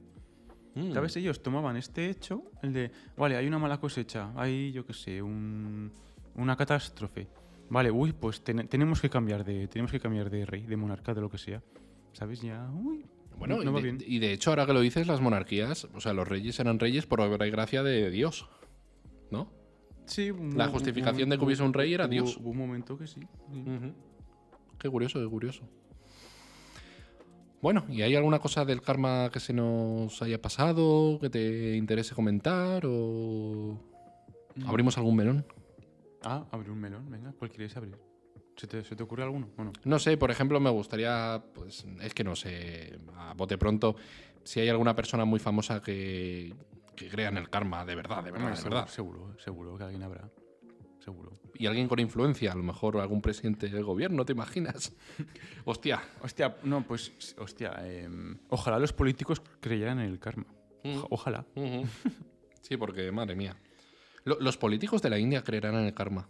Mm. 0.75 0.91
¿Sabes? 0.93 1.15
Ellos 1.15 1.41
tomaban 1.41 1.77
este 1.77 2.09
hecho, 2.09 2.43
el 2.61 2.73
de, 2.73 2.91
vale, 3.17 3.37
hay 3.37 3.47
una 3.47 3.57
mala 3.57 3.79
cosecha, 3.79 4.31
hay, 4.35 4.71
yo 4.73 4.85
qué 4.85 4.93
sé, 4.93 5.21
un- 5.21 5.91
una 6.35 6.55
catástrofe. 6.57 7.27
Vale, 7.69 7.89
uy, 7.89 8.11
pues 8.13 8.43
ten- 8.43 8.67
tenemos 8.67 8.99
que 9.01 9.09
cambiar 9.09 9.43
de 9.45 9.67
tenemos 9.67 9.91
que 9.91 9.99
cambiar 9.99 10.29
de 10.29 10.45
rey, 10.45 10.63
de 10.63 10.75
monarca, 10.75 11.13
de 11.13 11.21
lo 11.21 11.29
que 11.29 11.37
sea. 11.37 11.63
¿Sabes? 12.13 12.41
Ya, 12.41 12.69
uy, 12.73 13.05
Bueno, 13.37 13.57
no, 13.57 13.63
no 13.63 13.71
y, 13.71 13.73
va 13.73 13.79
de, 13.79 13.83
bien. 13.91 13.97
y 14.05 14.19
de 14.19 14.33
hecho, 14.33 14.49
ahora 14.49 14.65
que 14.65 14.73
lo 14.73 14.81
dices, 14.81 15.07
las 15.07 15.21
monarquías, 15.21 15.87
o 15.93 16.01
sea, 16.01 16.11
los 16.13 16.27
reyes 16.27 16.59
eran 16.59 16.79
reyes 16.79 17.05
por 17.05 17.21
obra 17.21 17.47
y 17.47 17.51
gracia 17.51 17.81
de 17.81 18.09
Dios. 18.11 18.49
¿No? 19.31 19.51
Sí, 20.05 20.31
un- 20.31 20.57
La 20.57 20.65
un- 20.65 20.71
justificación 20.73 21.29
de 21.29 21.37
que 21.37 21.45
hubiese 21.45 21.63
un 21.63 21.73
rey 21.73 21.93
era 21.93 22.07
Dios. 22.07 22.37
Hubo 22.37 22.49
un 22.49 22.57
momento 22.57 22.97
que 22.97 23.07
sí. 23.07 23.21
sí. 23.53 23.63
Qué 24.79 24.89
curioso, 24.89 25.19
qué 25.19 25.27
curioso. 25.27 25.63
Bueno, 27.61 27.85
¿y 27.89 28.01
hay 28.01 28.15
alguna 28.15 28.39
cosa 28.39 28.63
del 28.63 28.81
karma 28.81 29.29
que 29.33 29.41
se 29.41 29.51
nos 29.51 30.21
haya 30.21 30.41
pasado, 30.41 31.19
que 31.19 31.29
te 31.29 31.75
interese 31.75 32.15
comentar 32.15 32.83
o 32.85 33.77
abrimos 34.65 34.97
algún 34.97 35.17
melón? 35.17 35.45
Ah, 36.23 36.45
abrir 36.51 36.71
un 36.71 36.79
melón, 36.79 37.09
venga, 37.09 37.33
¿cuál 37.37 37.51
quieres 37.51 37.75
abrir? 37.75 37.97
¿Se 38.55 38.67
te, 38.67 38.83
se 38.83 38.95
te 38.95 39.03
ocurre 39.03 39.23
alguno? 39.23 39.49
Bueno, 39.57 39.73
No 39.83 39.99
sé, 39.99 40.15
por 40.17 40.31
ejemplo, 40.31 40.59
me 40.61 40.69
gustaría, 40.69 41.43
pues 41.53 41.85
es 42.01 42.13
que 42.13 42.23
no 42.23 42.35
sé, 42.35 42.97
a 43.17 43.33
bote 43.33 43.57
pronto, 43.57 43.95
si 44.43 44.61
hay 44.61 44.69
alguna 44.69 44.95
persona 44.95 45.25
muy 45.25 45.39
famosa 45.39 45.81
que, 45.81 46.53
que 46.95 47.09
crea 47.09 47.27
en 47.29 47.37
el 47.37 47.49
karma, 47.49 47.85
de 47.85 47.95
verdad, 47.95 48.23
de 48.23 48.31
verdad, 48.31 48.49
de 48.51 48.55
seguro, 48.55 48.75
verdad. 48.75 48.87
seguro, 48.89 49.35
seguro 49.39 49.77
que 49.77 49.83
alguien 49.83 50.03
habrá. 50.03 50.29
Seguro. 51.11 51.31
Y 51.55 51.65
alguien 51.65 51.87
con 51.87 51.99
influencia, 51.99 52.51
a 52.51 52.55
lo 52.55 52.61
mejor 52.63 52.97
algún 52.97 53.21
presidente 53.21 53.67
del 53.67 53.83
gobierno, 53.83 54.25
¿te 54.25 54.33
imaginas? 54.33 54.93
Hostia. 55.65 56.01
Hostia, 56.21 56.55
no, 56.63 56.83
pues, 56.85 57.35
hostia, 57.37 57.73
em, 57.83 58.37
ojalá 58.49 58.77
los 58.79 58.93
políticos 58.93 59.41
creyeran 59.59 59.99
en 59.99 60.05
el 60.09 60.19
karma. 60.19 60.45
Oja- 60.83 61.07
Ojalá. 61.09 61.45
Sí, 62.61 62.77
porque, 62.77 63.11
madre 63.11 63.35
mía. 63.35 63.57
Lo- 64.23 64.39
los 64.39 64.57
políticos 64.57 65.01
de 65.01 65.09
la 65.09 65.17
India 65.17 65.43
creerán 65.43 65.75
en 65.75 65.85
el 65.85 65.93
karma. 65.93 66.29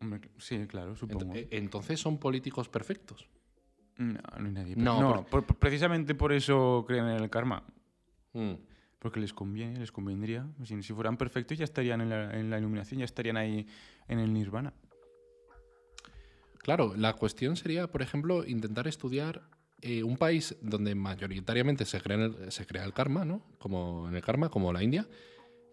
Hombre, 0.00 0.30
sí, 0.38 0.66
claro, 0.66 0.96
supongo. 0.96 1.26
Ent- 1.34 1.36
eh, 1.36 1.48
Entonces 1.50 2.00
son 2.00 2.18
políticos 2.18 2.68
perfectos. 2.68 3.28
No, 3.98 4.12
no 4.38 4.46
hay 4.46 4.52
nadie. 4.52 4.76
No, 4.76 5.00
No, 5.00 5.14
por- 5.16 5.26
por- 5.26 5.46
por- 5.46 5.56
precisamente 5.58 6.14
por 6.14 6.32
eso 6.32 6.84
creen 6.86 7.06
en 7.08 7.22
el 7.22 7.28
karma. 7.30 7.62
Mm. 8.32 8.52
Porque 8.98 9.20
les 9.20 9.32
conviene, 9.32 9.78
les 9.78 9.92
convendría. 9.92 10.46
Si, 10.64 10.82
si 10.82 10.92
fueran 10.92 11.16
perfectos 11.16 11.56
ya 11.56 11.64
estarían 11.64 12.00
en 12.00 12.10
la, 12.10 12.36
en 12.38 12.50
la 12.50 12.58
iluminación, 12.58 12.98
ya 12.98 13.04
estarían 13.04 13.36
ahí 13.36 13.66
en 14.08 14.18
el 14.18 14.32
nirvana. 14.32 14.72
Claro, 16.62 16.94
la 16.96 17.12
cuestión 17.14 17.56
sería, 17.56 17.86
por 17.90 18.02
ejemplo, 18.02 18.44
intentar 18.44 18.88
estudiar 18.88 19.42
eh, 19.80 20.02
un 20.02 20.16
país 20.16 20.56
donde 20.60 20.94
mayoritariamente 20.94 21.84
se 21.84 22.00
crea, 22.00 22.16
el, 22.24 22.52
se 22.52 22.66
crea 22.66 22.84
el 22.84 22.92
karma, 22.92 23.24
¿no? 23.24 23.42
Como 23.58 24.08
en 24.08 24.16
el 24.16 24.22
karma, 24.22 24.48
como 24.50 24.72
la 24.72 24.82
India, 24.82 25.06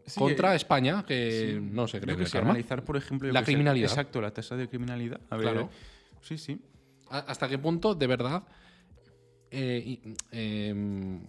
Sí, 0.06 0.20
contra 0.20 0.54
eh, 0.54 0.58
España, 0.58 1.04
que 1.04 1.56
sí. 1.56 1.60
no 1.60 1.88
se 1.88 2.00
cree 2.00 2.14
Yo 2.14 2.20
en 2.20 2.20
que 2.20 2.26
el 2.26 2.32
karma. 2.32 2.50
analizar, 2.52 2.84
por 2.86 2.96
ejemplo, 2.96 3.32
La 3.32 3.40
que 3.40 3.46
criminalidad. 3.46 3.90
exacto, 3.90 4.22
la 4.22 4.32
tasa 4.32 4.56
de 4.56 4.70
criminalidad. 4.70 5.20
A 5.32 5.36
ver, 5.38 5.44
Claro. 5.52 5.70
Sí, 6.22 6.38
sí. 6.38 6.62
¿Hasta 7.10 7.50
qué 7.50 7.58
punto, 7.58 7.96
de 7.96 8.06
verdad, 8.08 8.44
eh, 9.50 10.00
em, 10.32 11.22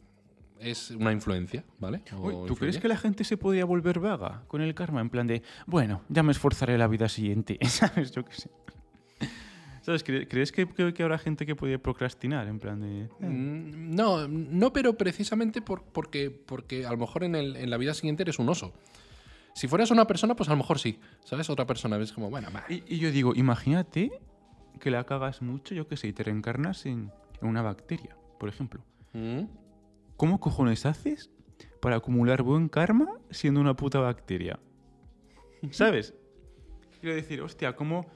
es 0.61 0.91
una 0.91 1.13
influencia, 1.13 1.65
¿vale? 1.79 2.03
Uy, 2.19 2.33
¿Tú 2.33 2.39
influye? 2.41 2.59
crees 2.59 2.79
que 2.79 2.89
la 2.89 2.97
gente 2.97 3.25
se 3.25 3.37
podría 3.37 3.65
volver 3.65 4.01
vaga 4.01 4.43
con 4.49 4.61
el 4.63 4.75
karma? 4.75 5.01
En 5.01 5.11
plan 5.11 5.27
de, 5.27 5.43
bueno, 5.67 6.03
ya 6.09 6.23
me 6.23 6.33
esforzaré 6.33 6.77
la 6.79 6.87
vida 6.89 7.09
siguiente, 7.09 7.59
¿sabes? 7.67 8.11
Yo 8.13 8.25
qué 8.25 8.33
sé. 8.35 8.51
¿Sabes? 9.83 10.05
¿Cre- 10.05 10.27
¿Crees 10.29 10.51
que, 10.51 10.67
que- 10.67 10.93
que 10.93 11.03
habrá 11.05 11.17
gente 11.19 11.47
que 11.47 11.55
puede 11.55 11.79
procrastinar? 11.79 12.49
En 12.49 12.59
plan 12.59 12.81
de... 12.81 13.03
eh, 13.05 13.09
Mm, 13.21 13.95
No, 13.95 14.27
no, 14.27 14.73
pero 14.73 14.97
precisamente 14.99 15.63
por- 15.63 15.85
porque, 15.85 16.31
porque 16.31 16.85
a 16.87 16.91
lo 16.91 16.97
mejor 16.97 17.23
en, 17.23 17.37
el- 17.37 17.55
en 17.57 17.71
la 17.71 17.77
vida 17.77 17.95
siguiente 17.95 18.25
eres 18.25 18.39
un 18.41 18.49
oso. 18.49 18.73
Si 19.55 19.69
fueras 19.69 19.91
una 19.93 20.07
persona, 20.07 20.35
pues 20.35 20.49
a 20.49 20.53
lo 20.53 20.59
mejor 20.59 20.79
sí. 20.81 20.99
¿Sabes? 21.25 21.49
Otra 21.51 21.67
persona 21.67 21.97
ves 21.99 22.13
como, 22.13 22.31
bueno. 22.31 22.49
Y, 22.69 22.83
y 22.95 22.99
yo 22.99 23.13
digo, 23.13 23.35
imagínate 23.37 24.11
que 24.81 24.91
la 24.91 25.05
cagas 25.05 25.41
mucho, 25.41 25.75
yo 25.75 25.87
qué 25.87 25.97
sé, 25.97 26.09
y 26.09 26.13
te 26.13 26.25
reencarnas 26.25 26.85
en, 26.87 27.11
en 27.41 27.49
una 27.49 27.63
bacteria, 27.63 28.17
por 28.41 28.49
ejemplo. 28.49 28.83
Mm. 29.13 29.43
¿Cómo 30.17 30.41
cojones 30.41 30.87
haces 30.87 31.31
para 31.81 31.97
acumular 31.97 32.43
buen 32.43 32.69
karma 32.69 33.19
siendo 33.31 33.61
una 33.61 33.77
puta 33.77 34.01
bacteria? 34.01 34.59
¿Sabes? 35.71 36.15
Quiero 37.01 37.15
decir, 37.15 37.41
hostia, 37.43 37.77
¿cómo...? 37.77 38.07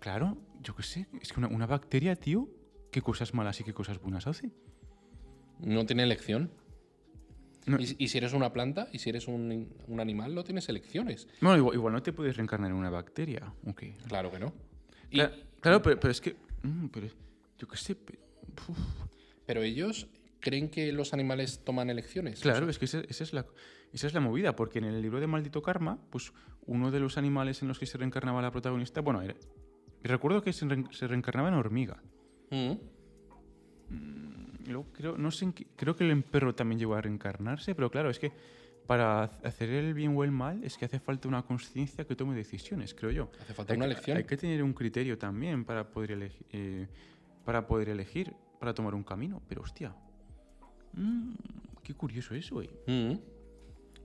Claro, 0.00 0.36
yo 0.62 0.74
qué 0.76 0.82
sé, 0.82 1.06
es 1.20 1.32
que 1.32 1.40
una, 1.40 1.48
una 1.48 1.66
bacteria, 1.66 2.14
tío, 2.16 2.48
¿qué 2.92 3.02
cosas 3.02 3.34
malas 3.34 3.60
y 3.60 3.64
qué 3.64 3.74
cosas 3.74 4.00
buenas 4.00 4.26
hace? 4.26 4.50
No 5.60 5.84
tiene 5.86 6.04
elección. 6.04 6.50
No. 7.66 7.78
Y, 7.80 7.96
y 7.98 8.08
si 8.08 8.18
eres 8.18 8.32
una 8.32 8.52
planta 8.52 8.88
y 8.92 8.98
si 9.00 9.10
eres 9.10 9.26
un, 9.28 9.68
un 9.88 10.00
animal, 10.00 10.34
no 10.34 10.44
tienes 10.44 10.68
elecciones. 10.68 11.28
Bueno, 11.40 11.56
igual, 11.58 11.74
igual 11.74 11.92
no 11.94 12.02
te 12.02 12.12
puedes 12.12 12.36
reencarnar 12.36 12.70
en 12.70 12.76
una 12.76 12.90
bacteria, 12.90 13.52
ok. 13.66 13.82
Claro 14.06 14.30
que 14.30 14.38
no. 14.38 14.52
Y- 15.10 15.20
Claro, 15.60 15.82
pero, 15.82 15.98
pero 15.98 16.10
es 16.12 16.20
que... 16.20 16.36
mm, 16.62 16.86
pero, 16.86 17.08
yo 17.58 17.66
qué 17.66 17.76
sé, 17.76 17.96
pero 19.44 19.62
ellos 19.62 20.06
creen 20.40 20.68
que 20.70 20.92
los 20.92 21.12
animales 21.12 21.62
toman 21.64 21.90
elecciones. 21.90 22.40
Claro, 22.40 22.66
O 22.66 22.70
es 22.70 22.78
que 22.78 22.84
esa, 22.84 23.00
esa 23.00 23.24
es 23.24 23.32
la, 23.32 23.46
esa 23.92 24.06
es 24.06 24.14
la 24.14 24.20
movida, 24.20 24.54
porque 24.56 24.78
en 24.78 24.84
el 24.84 25.00
libro 25.02 25.20
de 25.20 25.26
Maldito 25.26 25.62
Karma, 25.62 25.98
pues 26.10 26.32
uno 26.66 26.90
de 26.90 27.00
los 27.00 27.16
animales 27.18 27.62
en 27.62 27.68
los 27.68 27.78
que 27.78 27.86
se 27.86 27.98
reencarnaba 27.98 28.40
la 28.42 28.50
protagonista, 28.50 29.00
bueno, 29.00 29.22
era, 29.22 29.34
recuerdo 30.02 30.42
que 30.42 30.52
se, 30.52 30.66
reen- 30.66 30.90
se 30.92 31.06
reencarnaba 31.06 31.48
en 31.48 31.54
hormiga. 31.54 32.02
mm. 32.50 32.72
Y 33.90 34.70
luego 34.70 34.86
creo, 34.92 35.16
no 35.16 35.30
sé 35.30 35.52
creo 35.76 35.96
que 35.96 36.08
el 36.08 36.22
perro 36.22 36.54
también 36.54 36.78
llegó 36.78 36.94
a 36.94 37.00
reencarnarse, 37.00 37.74
pero 37.74 37.90
claro, 37.90 38.10
es 38.10 38.18
que 38.18 38.32
para 38.86 39.24
hacer 39.24 39.70
el 39.70 39.94
bien 39.94 40.14
o 40.16 40.24
el 40.24 40.30
mal 40.30 40.62
es 40.62 40.76
que 40.76 40.84
hace 40.84 40.98
falta 41.00 41.26
una 41.28 41.42
conciencia 41.42 42.04
que 42.04 42.14
tome 42.14 42.34
decisiones, 42.34 42.94
creo 42.94 43.10
yo. 43.10 43.30
Hace 43.40 43.54
falta 43.54 43.72
Hay 43.72 43.76
una 43.78 43.86
que- 43.86 43.92
elección. 43.92 44.16
Hay 44.18 44.24
que 44.24 44.36
tener 44.36 44.62
un 44.62 44.72
criterio 44.74 45.16
también 45.18 45.64
para 45.64 45.88
poder, 45.90 46.12
elegir, 46.12 46.88
para 47.44 47.66
poder 47.66 47.88
elegir, 47.90 48.34
para 48.60 48.74
tomar 48.74 48.94
un 48.94 49.04
camino, 49.04 49.40
pero 49.48 49.62
hostia. 49.62 49.94
Mm, 50.98 51.34
qué 51.82 51.94
curioso 51.94 52.34
eso, 52.34 52.62
eh. 52.62 52.70
Mm. 52.86 53.18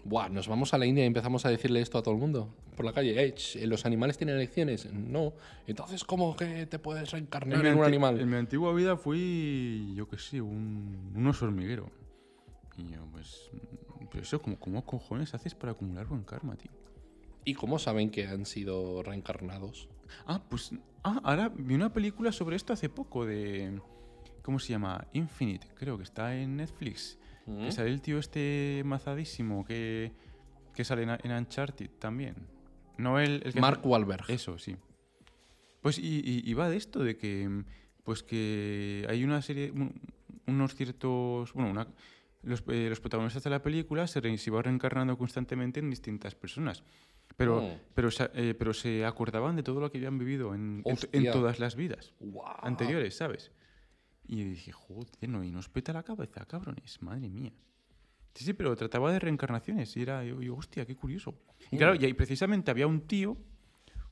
Buah, 0.06 0.30
nos 0.30 0.48
vamos 0.48 0.74
a 0.74 0.78
la 0.78 0.86
India 0.86 1.04
y 1.04 1.08
empezamos 1.08 1.46
a 1.46 1.50
decirle 1.50 1.80
esto 1.82 1.98
a 1.98 2.04
todo 2.04 2.14
el 2.14 2.20
mundo 2.20 2.54
por 2.76 2.86
la 2.86 2.94
calle. 2.94 3.22
Eh, 3.24 3.68
¿Los 3.68 3.86
animales 3.86 4.18
tienen 4.18 4.36
elecciones? 4.36 4.92
No. 4.92 5.34
Entonces, 5.66 6.04
¿cómo 6.04 6.36
que 6.36 6.66
te 6.66 6.80
puedes 6.80 7.12
reencarnar 7.12 7.66
en 7.66 7.78
un 7.78 7.86
animal? 7.86 8.20
En 8.20 8.30
mi 8.30 8.36
antigua 8.36 8.74
vida 8.74 8.98
fui, 8.98 9.94
yo 9.96 10.08
qué 10.10 10.18
sé, 10.18 10.42
un, 10.42 11.14
un 11.16 11.28
oso 11.28 11.46
hormiguero. 11.46 11.90
Y 12.78 12.92
yo, 12.92 13.06
pues. 13.12 13.50
Pero 14.12 14.24
eso, 14.24 14.42
¿cómo, 14.42 14.60
¿cómo 14.60 14.86
cojones 14.86 15.34
haces 15.34 15.56
para 15.56 15.72
acumular 15.72 16.06
buen 16.08 16.24
karma, 16.24 16.56
tío? 16.56 16.72
¿Y 17.46 17.54
cómo 17.54 17.80
saben 17.80 18.10
que 18.10 18.28
han 18.28 18.46
sido 18.46 19.04
reencarnados? 19.04 19.88
Ah, 20.26 20.42
pues. 20.50 20.72
Ah, 21.04 21.22
ahora 21.24 21.50
vi 21.50 21.76
una 21.76 21.94
película 21.94 22.32
sobre 22.32 22.56
esto 22.56 22.74
hace 22.74 22.90
poco 22.90 23.26
de. 23.26 23.80
¿Cómo 24.44 24.60
se 24.60 24.70
llama? 24.70 25.08
Infinite, 25.14 25.68
creo 25.74 25.98
que 25.98 26.04
está 26.04 26.36
en 26.36 26.58
Netflix. 26.58 27.18
Mm. 27.48 27.66
Que 27.66 27.72
sale 27.72 27.90
el 27.90 28.02
tío 28.02 28.20
este 28.20 28.84
mazadísimo 28.86 29.66
que, 29.66 30.12
que 30.76 30.84
sale 30.86 31.04
en, 31.04 31.10
en 31.24 31.32
Uncharted 31.32 31.90
también. 32.00 32.36
No 32.98 33.20
el, 33.20 33.42
el 33.46 33.54
que 33.54 33.60
Mark 33.62 33.80
hace- 33.80 33.88
Wahlberg. 33.88 34.26
Eso, 34.30 34.58
sí. 34.60 34.76
Pues 35.82 35.98
y, 35.98 36.20
y- 36.24 36.44
y 36.46 36.54
va 36.54 36.70
de 36.70 36.78
esto, 36.78 37.00
de 37.04 37.18
que 37.18 37.48
mm, 37.50 37.66
pues 38.04 38.22
que 38.24 39.06
hay 39.10 39.24
una 39.24 39.42
serie, 39.42 39.72
un- 39.72 40.00
unos 40.48 40.76
ciertos, 40.76 41.54
bueno, 41.54 41.72
una- 41.72 41.88
los, 42.44 42.64
eh, 42.68 42.88
los 42.90 43.00
protagonistas 43.00 43.44
de 43.44 43.50
la 43.50 43.62
película 43.62 44.06
se, 44.08 44.20
re- 44.22 44.38
se 44.38 44.50
iban 44.50 44.64
reencarnando 44.64 45.18
constantemente 45.18 45.80
en 45.80 45.90
distintas 45.90 46.36
personas. 46.36 46.84
Pero, 47.36 47.64
Oh. 47.64 47.80
pero, 47.96 48.10
eh, 48.36 48.54
pero 48.58 48.74
se 48.74 49.06
acordaban 49.06 49.56
de 49.56 49.64
todo 49.64 49.80
lo 49.80 49.90
que 49.92 49.98
habían 49.98 50.20
vivido 50.20 50.54
en, 50.54 50.84
en, 50.86 50.98
en 51.14 51.32
todas 51.32 51.60
las 51.60 51.76
vidas 51.76 52.14
Guau. 52.20 52.58
anteriores, 52.62 53.16
¿sabes? 53.16 53.52
Y 54.26 54.44
dije, 54.44 54.72
joder, 54.72 55.30
no, 55.30 55.44
y 55.44 55.52
nos 55.52 55.70
peta 55.70 55.94
la 55.94 56.04
cabeza, 56.04 56.46
cabrones, 56.46 57.02
madre 57.02 57.30
mía. 57.30 57.52
Sí, 58.34 58.46
sí, 58.46 58.54
pero 58.54 58.76
trataba 58.76 59.12
de 59.12 59.20
reencarnaciones 59.20 59.96
y 59.96 60.02
era, 60.02 60.24
yo, 60.24 60.42
yo, 60.42 60.56
hostia, 60.56 60.86
qué 60.86 60.96
curioso. 60.96 61.36
Y 61.72 61.78
claro, 61.78 61.96
y 61.96 62.04
ahí 62.04 62.14
precisamente 62.14 62.72
había 62.72 62.88
un 62.88 63.02
tío, 63.02 63.38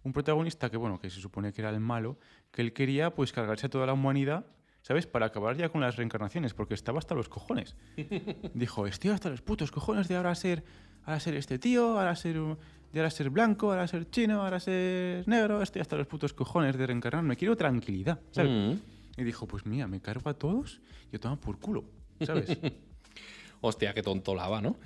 un 0.04 0.14
protagonista 0.14 0.70
que, 0.70 0.78
bueno, 0.78 1.00
que 1.00 1.10
se 1.10 1.20
supone 1.20 1.52
que 1.54 1.62
era 1.62 1.72
el 1.72 1.80
malo, 1.80 2.18
que 2.52 2.62
él 2.62 2.74
quería, 2.74 3.16
pues, 3.16 3.32
cargarse 3.32 3.66
a 3.66 3.70
toda 3.70 3.88
la 3.88 3.94
humanidad, 3.94 4.46
¿sabes? 4.84 5.08
Para 5.08 5.28
acabar 5.28 5.58
ya 5.58 5.70
con 5.70 5.82
las 5.82 5.96
reencarnaciones, 5.96 6.54
porque 6.54 6.76
estaba 6.76 7.00
hasta 7.00 7.16
los 7.16 7.30
cojones. 7.30 7.76
Dijo, 8.54 8.86
estoy 8.86 9.10
hasta 9.12 9.30
los 9.30 9.42
putos 9.42 9.72
cojones 9.72 10.08
de 10.08 10.18
ahora 10.18 10.36
ser, 10.36 10.64
ahora 11.04 11.20
ser 11.20 11.36
este 11.36 11.58
tío, 11.58 12.00
ahora 12.00 12.16
ser, 12.16 12.36
de 12.36 13.00
ahora 13.00 13.10
ser 13.10 13.32
blanco, 13.32 13.72
ahora 13.72 13.88
ser 13.88 14.10
chino, 14.12 14.44
ahora 14.44 14.60
ser 14.60 15.28
negro, 15.28 15.64
estoy 15.64 15.82
hasta 15.82 15.96
los 15.96 16.06
putos 16.06 16.34
cojones 16.34 16.78
de 16.78 16.86
reencarnarme, 16.86 17.36
quiero 17.38 17.56
tranquilidad, 17.56 18.20
¿sabes? 18.32 18.52
Mm. 18.52 19.01
Y 19.18 19.24
dijo, 19.24 19.48
pues 19.48 19.66
mira, 19.66 19.88
me 19.88 20.00
cargo 20.02 20.30
a 20.30 20.34
todos 20.34 20.82
y 21.10 21.14
yo 21.14 21.20
tomo 21.20 21.40
por 21.40 21.60
culo, 21.60 21.86
¿sabes? 22.26 22.58
Hostia, 23.62 23.94
qué 23.94 24.02
tonto 24.02 24.36
la 24.36 24.48
va, 24.48 24.62
¿no? 24.62 24.80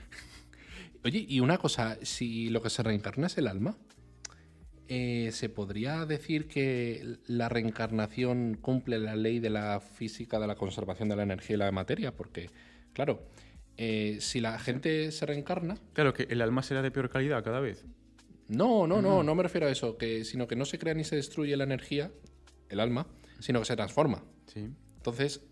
Oye, 1.04 1.26
y 1.28 1.40
una 1.40 1.58
cosa, 1.58 1.98
si 2.02 2.50
lo 2.50 2.62
que 2.62 2.70
se 2.70 2.82
reencarna 2.82 3.28
es 3.28 3.38
el 3.38 3.48
alma, 3.48 3.78
eh, 4.88 5.30
¿se 5.32 5.50
podría 5.50 6.06
decir 6.06 6.48
que 6.48 7.18
la 7.28 7.48
reencarnación 7.50 8.58
cumple 8.60 9.00
la 9.00 9.16
ley 9.16 9.40
de 9.40 9.50
la 9.50 9.80
física 9.80 10.40
de 10.40 10.48
la 10.48 10.56
conservación 10.56 11.10
de 11.10 11.16
la 11.16 11.24
energía 11.24 11.56
y 11.56 11.60
la 11.60 11.72
materia? 11.72 12.16
Porque, 12.16 12.50
claro, 12.94 13.24
eh, 13.78 14.18
si 14.20 14.42
la 14.42 14.58
gente 14.60 15.12
se 15.12 15.26
reencarna, 15.26 15.78
claro, 15.94 16.14
que 16.14 16.24
el 16.24 16.42
alma 16.42 16.64
será 16.64 16.82
de 16.82 16.92
peor 16.92 17.10
calidad 17.10 17.44
cada 17.44 17.60
vez. 17.60 17.86
no, 18.48 18.88
no, 18.88 19.02
no, 19.02 19.24
no 19.24 19.36
me 19.36 19.44
refiero 19.44 19.68
a 19.68 19.72
eso, 19.72 19.98
que, 19.98 20.24
sino 20.24 20.48
que 20.48 20.56
no 20.56 20.66
se 20.66 20.78
crea 20.78 20.94
ni 20.94 21.04
se 21.04 21.16
destruye 21.16 21.56
la 21.58 21.64
energía, 21.64 22.12
el 22.70 22.80
alma, 22.80 23.08
sino 23.40 23.60
que 23.60 23.66
se 23.66 23.76
transforma. 23.76 24.24
Sí. 24.48 24.70
Entonces, 24.98 25.46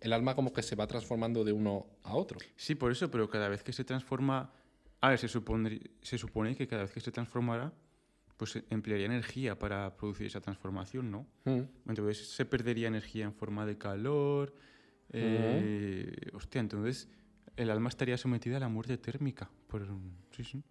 el 0.00 0.12
alma 0.12 0.34
como 0.34 0.52
que 0.52 0.62
se 0.62 0.76
va 0.76 0.86
transformando 0.86 1.44
de 1.44 1.52
uno 1.52 1.86
a 2.02 2.14
otro. 2.14 2.38
Sí, 2.56 2.74
por 2.74 2.92
eso, 2.92 3.10
pero 3.10 3.28
cada 3.28 3.48
vez 3.48 3.62
que 3.62 3.72
se 3.72 3.84
transforma 3.84 4.52
A 5.00 5.10
ver, 5.10 5.18
se 5.18 5.28
supone, 5.28 5.80
se 6.02 6.16
supone 6.18 6.56
que 6.56 6.66
cada 6.66 6.82
vez 6.82 6.92
que 6.92 7.00
se 7.00 7.12
transformara, 7.12 7.72
pues 8.36 8.58
emplearía 8.70 9.06
energía 9.06 9.58
para 9.58 9.96
producir 9.96 10.26
esa 10.26 10.40
transformación, 10.40 11.10
¿no? 11.10 11.26
Mm. 11.44 11.62
Entonces 11.88 12.28
se 12.30 12.44
perdería 12.44 12.88
energía 12.88 13.24
en 13.24 13.32
forma 13.34 13.64
de 13.66 13.76
calor. 13.78 14.54
eh, 15.10 16.12
Hostia, 16.34 16.60
entonces 16.60 17.08
el 17.56 17.70
alma 17.70 17.88
estaría 17.88 18.16
sometida 18.18 18.56
a 18.58 18.60
la 18.60 18.68
muerte 18.68 18.98
térmica. 18.98 19.50
Por, 19.68 19.86
sí, 20.32 20.44
sí. 20.44 20.62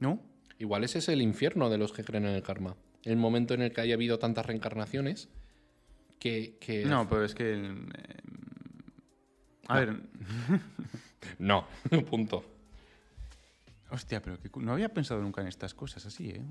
¿No? 0.00 0.20
Igual 0.58 0.84
ese 0.84 0.98
es 0.98 1.08
el 1.08 1.22
infierno 1.22 1.70
de 1.70 1.78
los 1.78 1.92
que 1.92 2.04
creen 2.04 2.26
en 2.26 2.34
el 2.34 2.42
karma. 2.42 2.76
El 3.04 3.16
momento 3.16 3.54
en 3.54 3.62
el 3.62 3.72
que 3.72 3.80
haya 3.80 3.94
habido 3.94 4.18
tantas 4.18 4.44
reencarnaciones 4.46 5.28
que... 6.22 6.56
que- 6.60 6.84
No, 6.84 7.08
pero 7.08 7.24
es 7.24 7.34
que. 7.34 7.54
eh, 7.54 7.86
a 9.68 9.78
ver, 9.80 10.02
No, 11.38 11.66
punto. 12.10 12.44
hostia, 13.90 14.22
pero 14.22 14.38
que 14.40 14.48
no 14.60 14.72
había 14.72 14.88
pensado 14.92 15.20
nunca 15.20 15.40
en 15.40 15.48
estas 15.48 15.74
cosas 15.74 16.06
así, 16.06 16.30
¿eh? 16.30 16.42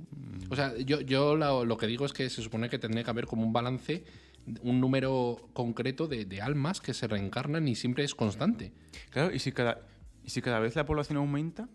O 0.49 0.55
sea, 0.55 0.77
yo, 0.77 1.01
yo 1.01 1.35
lo, 1.35 1.63
lo 1.65 1.77
que 1.77 1.87
digo 1.87 2.05
es 2.05 2.13
que 2.13 2.29
se 2.29 2.41
supone 2.41 2.69
que 2.69 2.79
tendría 2.79 3.03
que 3.03 3.09
haber 3.09 3.25
como 3.25 3.43
un 3.43 3.53
balance, 3.53 4.03
un 4.61 4.79
número 4.81 5.37
concreto 5.53 6.07
de, 6.07 6.25
de 6.25 6.41
almas 6.41 6.81
que 6.81 6.93
se 6.93 7.07
reencarnan 7.07 7.67
y 7.67 7.75
siempre 7.75 8.03
es 8.03 8.13
constante. 8.15 8.73
Claro, 9.09 9.33
y 9.33 9.39
si 9.39 9.51
cada, 9.51 9.81
y 10.23 10.29
si 10.31 10.41
cada 10.41 10.59
vez 10.59 10.75
la 10.75 10.85
población 10.85 11.17
aumenta, 11.17 11.67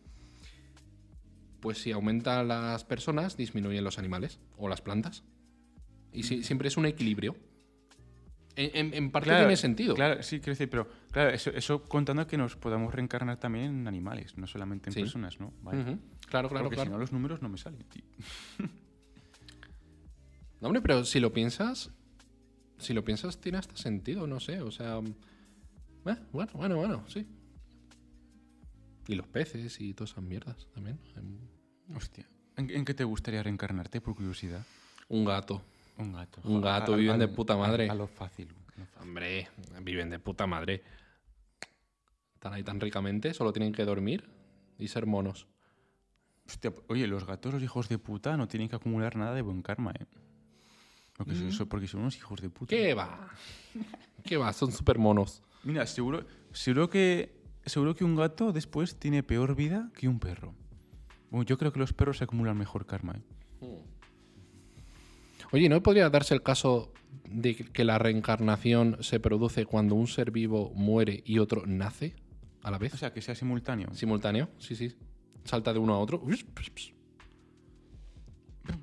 Pues 1.61 1.78
si 1.78 1.90
aumentan 1.92 2.46
las 2.48 2.85
personas, 2.85 3.37
disminuyen 3.37 3.82
los 3.82 3.98
animales 3.98 4.38
o 4.56 4.68
las 4.68 4.80
plantas. 4.82 5.24
Y 6.12 6.22
si- 6.22 6.42
siempre 6.44 6.68
es 6.68 6.76
un 6.76 6.87
equilibrio. 6.87 7.35
En, 8.59 9.11
parte 9.11 9.29
Claro, 9.29 9.45
tiene 9.45 9.57
sentido. 9.57 9.95
Claro, 9.95 10.23
sí, 10.23 10.38
quiero 10.38 10.53
decir, 10.53 10.71
pero 10.71 10.88
claro, 11.11 11.31
eso, 11.31 11.51
eso 11.51 11.83
contando 11.85 12.27
que 12.27 12.38
nos 12.38 12.57
podamos 12.57 12.95
reencarnar 12.95 13.38
también 13.38 13.66
en 13.66 13.87
animales, 13.88 14.37
no 14.38 14.47
solamente 14.47 14.88
en 14.88 14.95
Sí. 14.95 15.01
personas, 15.01 15.38
¿no? 15.38 15.53
Vale. 15.62 15.99
Claro, 16.29 16.49
claro, 16.49 16.64
Porque 16.64 16.77
claro. 16.77 16.88
si 16.88 16.92
no, 16.92 16.99
los 16.99 17.12
números 17.12 17.42
no 17.42 17.49
me 17.51 17.59
salen, 17.59 17.85
tío. 17.88 18.03
No, 20.59 20.69
hombre, 20.69 20.81
pero 20.81 21.05
si 21.05 21.21
lo 21.21 21.35
piensas, 21.35 21.90
si 22.79 22.95
lo 22.95 23.05
piensas, 23.05 23.38
tiene 23.42 23.59
hasta 23.59 23.77
sentido, 23.77 24.27
no 24.27 24.40
sé. 24.40 24.62
O 24.62 24.71
sea, 24.71 25.01
eh, 25.01 26.16
bueno, 26.33 26.51
bueno, 26.55 26.77
bueno, 26.77 27.05
sí. 27.09 27.27
Y 29.07 29.14
los 29.16 29.27
peces 29.29 29.79
y 29.83 29.92
todas 29.92 30.12
esas 30.12 30.25
mierdas 30.25 30.66
también. 30.75 30.99
Em, 31.14 31.95
Hostia. 31.95 32.27
¿En, 32.57 32.71
en 32.71 32.85
qué 32.87 32.95
te 32.95 33.05
gustaría 33.05 33.42
reencarnarte, 33.42 34.01
por 34.01 34.14
curiosidad? 34.14 34.64
Un 35.09 35.27
gato. 35.27 35.62
Un 35.98 36.12
gato. 36.12 36.40
Un 36.44 36.61
gato, 36.61 36.94
A- 36.94 36.96
viven 36.96 37.18
de 37.18 37.28
puta 37.28 37.56
madre. 37.56 37.88
A, 37.88 37.92
a 37.92 37.94
lo 37.94 38.06
fácil. 38.06 38.48
Hombre, 39.00 39.48
viven 39.82 40.11
de 40.11 40.18
puta 40.18 40.46
madre. 40.46 40.82
Están 42.35 42.52
ahí 42.52 42.62
tan 42.62 42.80
ricamente, 42.80 43.32
solo 43.35 43.52
tienen 43.52 43.72
que 43.72 43.85
dormir 43.85 44.28
y 44.78 44.88
ser 44.88 45.06
monos. 45.06 45.46
Hostia, 46.46 46.72
oye, 46.88 47.06
los 47.06 47.26
gatos, 47.26 47.54
los 47.54 47.62
hijos 47.62 47.88
de 47.88 47.98
puta, 47.98 48.37
no 48.37 48.46
tienen 48.46 48.68
que 48.68 48.76
acumular 48.76 49.16
nada 49.16 49.35
de 49.35 49.42
buen 49.42 49.62
karma, 49.62 49.92
¿eh? 49.98 50.06
Porque, 51.16 51.35
son- 51.35 51.50
son, 51.52 51.68
porque 51.68 51.88
son 51.88 52.00
unos 52.02 52.16
hijos 52.16 52.40
de 52.42 52.50
puta. 52.50 52.68
¿Qué 52.76 52.92
va? 52.94 53.30
¿Qué 54.22 54.37
va? 54.37 54.52
Son 54.52 54.70
súper 54.70 54.98
monos. 54.98 55.42
Mira, 55.64 55.87
seguro, 55.87 56.24
seguro, 56.52 56.90
que, 56.90 57.35
seguro 57.64 57.94
que 57.96 58.04
un 58.04 58.14
gato 58.16 58.52
después 58.52 58.96
tiene 58.96 59.22
peor 59.22 59.56
vida 59.56 59.90
que 59.94 60.09
un 60.09 60.20
perro. 60.20 60.54
Bueno, 61.30 61.44
yo 61.46 61.56
creo 61.59 61.72
que 61.72 61.78
los 61.80 61.92
perros 61.94 62.20
acumulan 62.22 62.56
mejor 62.59 62.85
karma, 62.87 63.14
¿eh? 63.16 63.22
Oye, 65.53 65.68
¿no 65.68 65.83
podría 65.83 66.09
darse 66.11 66.35
el 66.35 66.42
caso 66.42 66.92
de 67.29 67.55
que 67.57 67.85
la 67.85 67.99
reencarnación 67.99 68.99
se 69.01 69.20
produce 69.20 69.66
cuando 69.66 69.94
un 69.94 70.07
ser 70.07 70.31
vivo 70.31 70.72
muere 70.75 71.22
y 71.25 71.38
otro 71.38 71.64
nace 71.66 72.14
a 72.62 72.70
la 72.70 72.79
vez? 72.79 72.94
O 72.94 72.96
sea, 72.96 73.12
que 73.12 73.20
sea 73.22 73.35
simultáneo. 73.35 73.92
¿Simultáneo? 73.94 74.49
Sí, 74.59 74.75
sí. 74.77 74.94
Salta 75.44 75.72
de 75.72 75.79
uno 75.79 75.94
a 75.94 75.99
otro. 75.99 76.20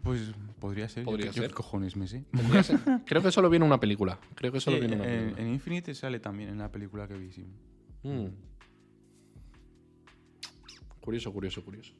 Pues 0.02 0.32
podría 0.60 0.88
ser. 0.88 1.04
Podría 1.04 1.26
yo, 1.28 1.32
yo 1.34 1.42
ser. 1.42 1.50
qué 1.50 1.56
cojones 1.56 1.98
me 1.98 2.08
sé. 2.08 2.24
Ser- 2.64 2.80
Creo 3.06 3.22
que 3.22 3.32
solo 3.32 3.50
viene 3.50 3.66
una 3.66 3.80
película. 3.80 4.18
Creo 4.36 4.52
que 4.52 4.62
solo 4.62 4.78
Sí, 4.78 4.82
viene 4.82 4.96
una 4.96 5.06
en, 5.06 5.20
película. 5.20 5.42
en 5.42 5.54
Infinite 5.54 5.94
sale 5.94 6.20
también 6.22 6.50
en 6.50 6.58
la 6.60 6.72
película 6.72 7.08
que 7.08 7.18
vi. 7.18 7.32
sí. 7.32 7.46
Mm. 8.04 8.28
Curioso, 11.02 11.34
curioso, 11.34 11.64
curioso. 11.66 11.94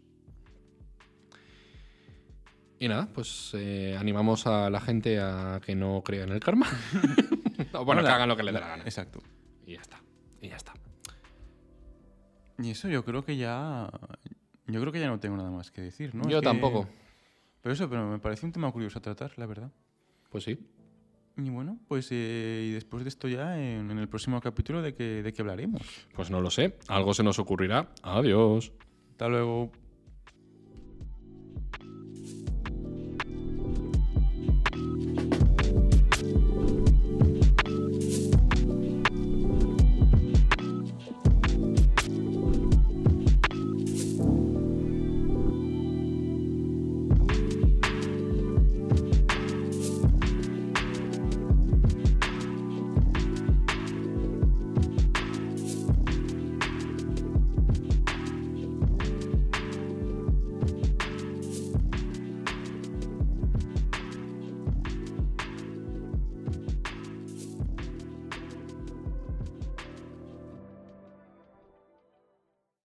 Y 2.84 2.88
nada, 2.90 3.08
pues 3.14 3.52
eh, 3.54 3.96
animamos 3.98 4.46
a 4.46 4.70
la 4.70 4.82
gente 4.82 5.18
a 5.20 5.62
que 5.66 5.74
no 5.74 6.02
crea 6.04 6.24
en 6.26 6.32
el 6.32 6.42
karma. 6.42 6.68
o 7.74 7.86
bueno, 7.86 8.02
que 8.02 8.10
hagan 8.10 8.28
lo 8.28 8.36
que 8.36 8.44
les 8.44 8.54
dé 8.54 8.60
la- 8.60 8.68
gana. 8.68 8.84
Exacto. 8.84 9.22
Y 9.66 9.74
ya 9.76 9.82
está. 9.82 10.02
Y 10.42 10.50
ya 10.50 10.58
está. 10.58 10.74
Y 12.60 12.72
eso 12.72 12.90
yo 12.90 13.06
creo 13.06 13.24
que 13.24 13.38
ya. 13.38 13.90
Yo 14.68 14.82
creo 14.82 14.92
que 14.92 15.00
ya 15.00 15.08
no 15.08 15.20
tengo 15.20 15.38
nada 15.38 15.50
más 15.50 15.72
que 15.72 15.82
decir, 15.82 16.14
¿no? 16.14 16.24
Yo 16.28 16.38
Es 16.38 16.42
que- 16.42 16.46
tampoco. 16.50 16.88
Pero 17.62 17.72
eso, 17.74 17.90
pero 17.90 18.06
me 18.10 18.20
parece 18.20 18.46
un 18.46 18.52
tema 18.52 18.70
curioso 18.74 19.00
a 19.00 19.02
tratar, 19.02 19.32
la 19.38 19.46
verdad. 19.46 19.72
Pues 20.30 20.44
sí. 20.44 20.60
Y 21.38 21.50
bueno, 21.50 21.80
pues 21.88 22.10
eh, 22.12 22.66
y 22.68 22.72
después 22.74 23.04
de 23.04 23.10
esto 23.10 23.30
ya, 23.30 23.58
en, 23.58 23.90
en 23.92 23.98
el 23.98 24.10
próximo 24.10 24.42
capítulo, 24.42 24.82
¿de 24.82 24.94
qué, 24.94 25.24
¿de 25.24 25.32
qué 25.32 25.42
hablaremos? 25.42 25.82
Pues 26.14 26.30
no 26.30 26.42
lo 26.42 26.52
sé. 26.52 26.78
Algo 26.90 27.14
se 27.14 27.24
nos 27.24 27.40
ocurrirá. 27.40 27.88
Adiós. 28.04 28.74
Hasta 29.12 29.30
luego. 29.30 29.72